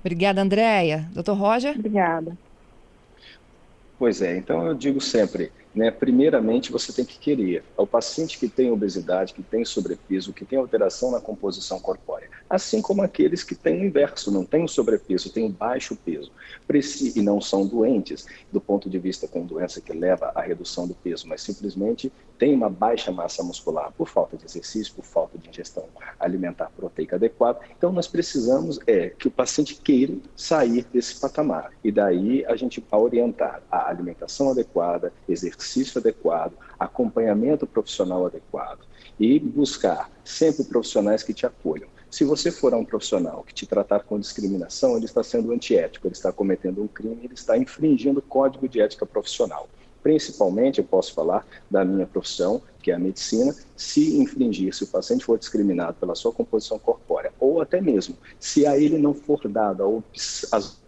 Obrigada, 0.01 0.41
Andréia. 0.41 1.07
Doutor 1.13 1.37
Roger? 1.37 1.75
Obrigada. 1.75 2.37
Pois 3.97 4.21
é, 4.21 4.35
então 4.37 4.67
eu 4.67 4.73
digo 4.75 4.99
sempre, 4.99 5.49
né, 5.73 5.89
primeiramente 5.89 6.73
você 6.73 6.91
tem 6.91 7.05
que 7.05 7.17
querer. 7.17 7.63
O 7.77 7.87
paciente 7.87 8.37
que 8.37 8.49
tem 8.49 8.69
obesidade, 8.69 9.33
que 9.33 9.41
tem 9.41 9.63
sobrepeso, 9.63 10.33
que 10.33 10.43
tem 10.43 10.59
alteração 10.59 11.09
na 11.09 11.21
composição 11.21 11.79
corpórea, 11.79 12.29
assim 12.55 12.81
como 12.81 13.01
aqueles 13.01 13.43
que 13.43 13.55
têm 13.55 13.81
o 13.81 13.85
inverso, 13.85 14.31
não 14.31 14.45
têm 14.45 14.63
o 14.63 14.67
sobrepeso, 14.67 15.31
têm 15.31 15.45
o 15.45 15.49
baixo 15.49 15.95
peso, 15.95 16.31
e 17.15 17.21
não 17.21 17.39
são 17.39 17.65
doentes, 17.65 18.25
do 18.51 18.59
ponto 18.59 18.89
de 18.89 18.97
vista 18.97 19.27
com 19.27 19.45
doença 19.45 19.79
que 19.81 19.93
leva 19.93 20.31
à 20.33 20.41
redução 20.41 20.87
do 20.87 20.95
peso, 20.95 21.27
mas 21.27 21.41
simplesmente 21.41 22.11
tem 22.37 22.53
uma 22.53 22.69
baixa 22.69 23.11
massa 23.11 23.43
muscular 23.43 23.91
por 23.93 24.09
falta 24.09 24.35
de 24.35 24.45
exercício, 24.45 24.93
por 24.93 25.05
falta 25.05 25.37
de 25.37 25.49
ingestão 25.49 25.85
alimentar 26.19 26.71
proteica 26.75 27.15
adequada. 27.15 27.59
Então, 27.77 27.91
nós 27.91 28.07
precisamos 28.07 28.79
é 28.87 29.09
que 29.09 29.27
o 29.27 29.31
paciente 29.31 29.75
queira 29.75 30.15
sair 30.35 30.85
desse 30.91 31.19
patamar. 31.19 31.71
E 31.83 31.91
daí 31.91 32.45
a 32.45 32.55
gente 32.55 32.83
vai 32.89 32.99
orientar 32.99 33.61
a 33.71 33.89
alimentação 33.89 34.49
adequada, 34.49 35.13
exercício 35.29 35.99
adequado, 35.99 36.53
acompanhamento 36.79 37.65
profissional 37.65 38.25
adequado 38.25 38.79
e 39.19 39.39
buscar 39.39 40.11
sempre 40.23 40.63
profissionais 40.63 41.23
que 41.23 41.33
te 41.33 41.45
acolham. 41.45 41.94
Se 42.15 42.23
você 42.23 42.49
for 42.49 42.73
um 42.73 42.85
profissional 42.85 43.43
que 43.45 43.53
te 43.53 43.65
tratar 43.65 44.05
com 44.05 44.17
discriminação, 44.17 44.95
ele 44.95 45.03
está 45.03 45.21
sendo 45.21 45.51
antiético, 45.51 46.07
ele 46.07 46.13
está 46.13 46.31
cometendo 46.31 46.81
um 46.81 46.87
crime, 46.87 47.19
ele 47.21 47.33
está 47.33 47.57
infringindo 47.57 48.19
o 48.19 48.21
código 48.21 48.69
de 48.69 48.79
ética 48.79 49.05
profissional. 49.05 49.67
Principalmente, 50.01 50.79
eu 50.79 50.85
posso 50.85 51.13
falar 51.13 51.45
da 51.69 51.83
minha 51.83 52.07
profissão, 52.07 52.61
que 52.81 52.89
é 52.89 52.93
a 52.95 52.99
medicina, 52.99 53.53
se 53.75 54.17
infringir, 54.17 54.73
se 54.73 54.85
o 54.85 54.87
paciente 54.87 55.25
for 55.25 55.37
discriminado 55.37 55.97
pela 55.99 56.15
sua 56.15 56.31
composição 56.31 56.79
corpórea, 56.79 57.33
ou 57.37 57.61
até 57.61 57.81
mesmo 57.81 58.15
se 58.39 58.65
a 58.65 58.77
ele 58.77 58.97
não 58.97 59.13
for 59.13 59.45
dada 59.49 59.83
as 60.53 60.79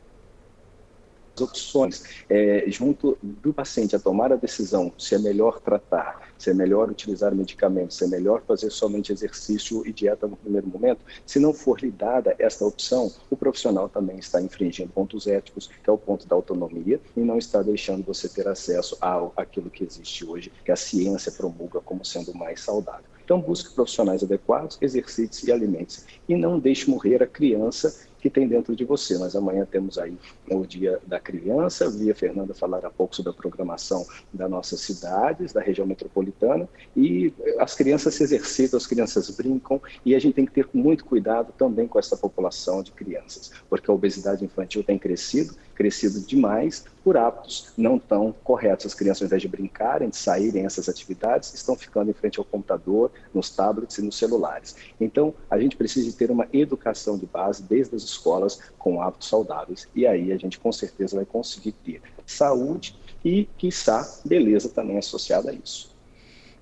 opções 1.41 2.03
é, 2.29 2.65
junto 2.67 3.17
do 3.21 3.53
paciente 3.53 3.95
a 3.95 3.99
tomar 3.99 4.31
a 4.31 4.35
decisão 4.35 4.91
se 4.97 5.15
é 5.15 5.19
melhor 5.19 5.59
tratar, 5.59 6.31
se 6.37 6.49
é 6.49 6.53
melhor 6.53 6.89
utilizar 6.89 7.33
medicamentos, 7.33 7.97
se 7.97 8.03
é 8.03 8.07
melhor 8.07 8.41
fazer 8.47 8.69
somente 8.69 9.11
exercício 9.11 9.85
e 9.85 9.93
dieta 9.93 10.27
no 10.27 10.35
primeiro 10.35 10.67
momento, 10.67 11.01
se 11.25 11.39
não 11.39 11.53
for 11.53 11.79
lhe 11.79 11.91
dada 11.91 12.35
esta 12.39 12.65
opção, 12.65 13.11
o 13.29 13.37
profissional 13.37 13.89
também 13.89 14.17
está 14.17 14.41
infringindo 14.41 14.91
pontos 14.91 15.27
éticos, 15.27 15.67
que 15.83 15.89
é 15.89 15.93
o 15.93 15.97
ponto 15.97 16.27
da 16.27 16.35
autonomia, 16.35 16.99
e 17.15 17.19
não 17.19 17.37
está 17.37 17.61
deixando 17.61 18.03
você 18.03 18.27
ter 18.29 18.47
acesso 18.47 18.97
ao 19.01 19.33
aquilo 19.35 19.69
que 19.69 19.83
existe 19.83 20.25
hoje, 20.25 20.51
que 20.63 20.71
a 20.71 20.75
ciência 20.75 21.31
promulga 21.31 21.79
como 21.81 22.05
sendo 22.05 22.33
mais 22.33 22.61
saudável. 22.61 23.05
Então, 23.27 23.41
busque 23.41 23.75
profissionais 23.75 24.23
adequados, 24.23 24.77
exercite-se 24.79 25.49
e 25.49 25.51
alimente-se. 25.51 26.05
E 26.29 26.35
não 26.37 26.57
deixe 26.57 26.89
morrer 26.89 27.21
a 27.21 27.27
criança 27.27 28.07
que 28.19 28.29
tem 28.29 28.47
dentro 28.47 28.75
de 28.75 28.83
você. 28.83 29.17
Nós 29.17 29.35
amanhã 29.35 29.65
temos 29.69 29.97
aí 29.97 30.17
o 30.49 30.65
Dia 30.65 30.99
da 31.05 31.19
Criança, 31.19 31.89
vi 31.89 32.11
a 32.11 32.15
Fernanda 32.15 32.53
falar 32.53 32.85
há 32.85 32.89
pouco 32.89 33.15
sobre 33.15 33.31
a 33.31 33.33
programação 33.33 34.05
das 34.33 34.49
nossas 34.49 34.81
cidades, 34.81 35.53
da 35.53 35.61
região 35.61 35.85
metropolitana, 35.85 36.67
e 36.95 37.33
as 37.59 37.75
crianças 37.75 38.15
se 38.15 38.23
exercitam, 38.23 38.77
as 38.77 38.87
crianças 38.87 39.29
brincam, 39.29 39.81
e 40.05 40.15
a 40.15 40.19
gente 40.19 40.35
tem 40.35 40.45
que 40.45 40.51
ter 40.51 40.67
muito 40.73 41.05
cuidado 41.05 41.53
também 41.57 41.87
com 41.87 41.99
essa 41.99 42.17
população 42.17 42.81
de 42.81 42.91
crianças, 42.91 43.51
porque 43.69 43.89
a 43.89 43.93
obesidade 43.93 44.43
infantil 44.43 44.83
tem 44.83 44.97
crescido, 44.97 45.55
crescido 45.75 46.19
demais 46.21 46.85
por 47.03 47.15
hábitos 47.15 47.71
não 47.77 47.97
tão 47.97 48.33
corretos. 48.43 48.87
As 48.87 48.93
crianças, 48.93 49.21
ao 49.21 49.27
invés 49.27 49.41
de 49.41 49.47
brincarem, 49.47 50.09
de 50.09 50.17
saírem 50.17 50.65
essas 50.65 50.89
atividades, 50.89 51.53
estão 51.53 51.75
ficando 51.75 52.09
em 52.09 52.13
frente 52.13 52.39
ao 52.39 52.43
computador, 52.43 53.11
nos 53.33 53.49
tablets 53.49 53.97
e 53.97 54.01
nos 54.01 54.17
celulares. 54.17 54.75
Então, 54.99 55.33
a 55.49 55.57
gente 55.59 55.77
precisa 55.77 56.11
ter 56.17 56.31
uma 56.31 56.47
educação 56.51 57.17
de 57.17 57.25
base 57.25 57.63
desde 57.63 57.95
as 57.95 58.06
escolas 58.07 58.59
com 58.77 59.01
hábitos 59.01 59.27
saudáveis. 59.27 59.87
E 59.95 60.05
aí 60.05 60.31
a 60.31 60.37
gente 60.37 60.59
com 60.59 60.71
certeza 60.71 61.15
vai 61.15 61.25
conseguir 61.25 61.71
ter 61.71 62.01
saúde 62.25 62.95
e, 63.23 63.47
quiçá, 63.57 64.19
beleza 64.25 64.69
também 64.69 64.97
associada 64.97 65.51
a 65.51 65.53
isso. 65.53 65.95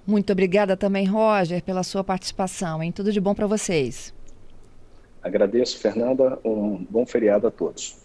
Muito 0.06 0.32
obrigada 0.32 0.78
também, 0.78 1.06
Roger, 1.06 1.64
pela 1.64 1.84
sua 1.84 2.04
participação. 2.04 2.82
Hein? 2.82 2.92
Tudo 2.92 3.12
de 3.12 3.20
bom 3.20 3.34
para 3.34 3.48
vocês. 3.48 4.14
Agradeço, 5.22 5.80
Fernanda. 5.80 6.40
Um 6.46 6.86
bom 6.90 7.06
feriado 7.06 7.48
a 7.48 7.52
todos. 7.52 8.05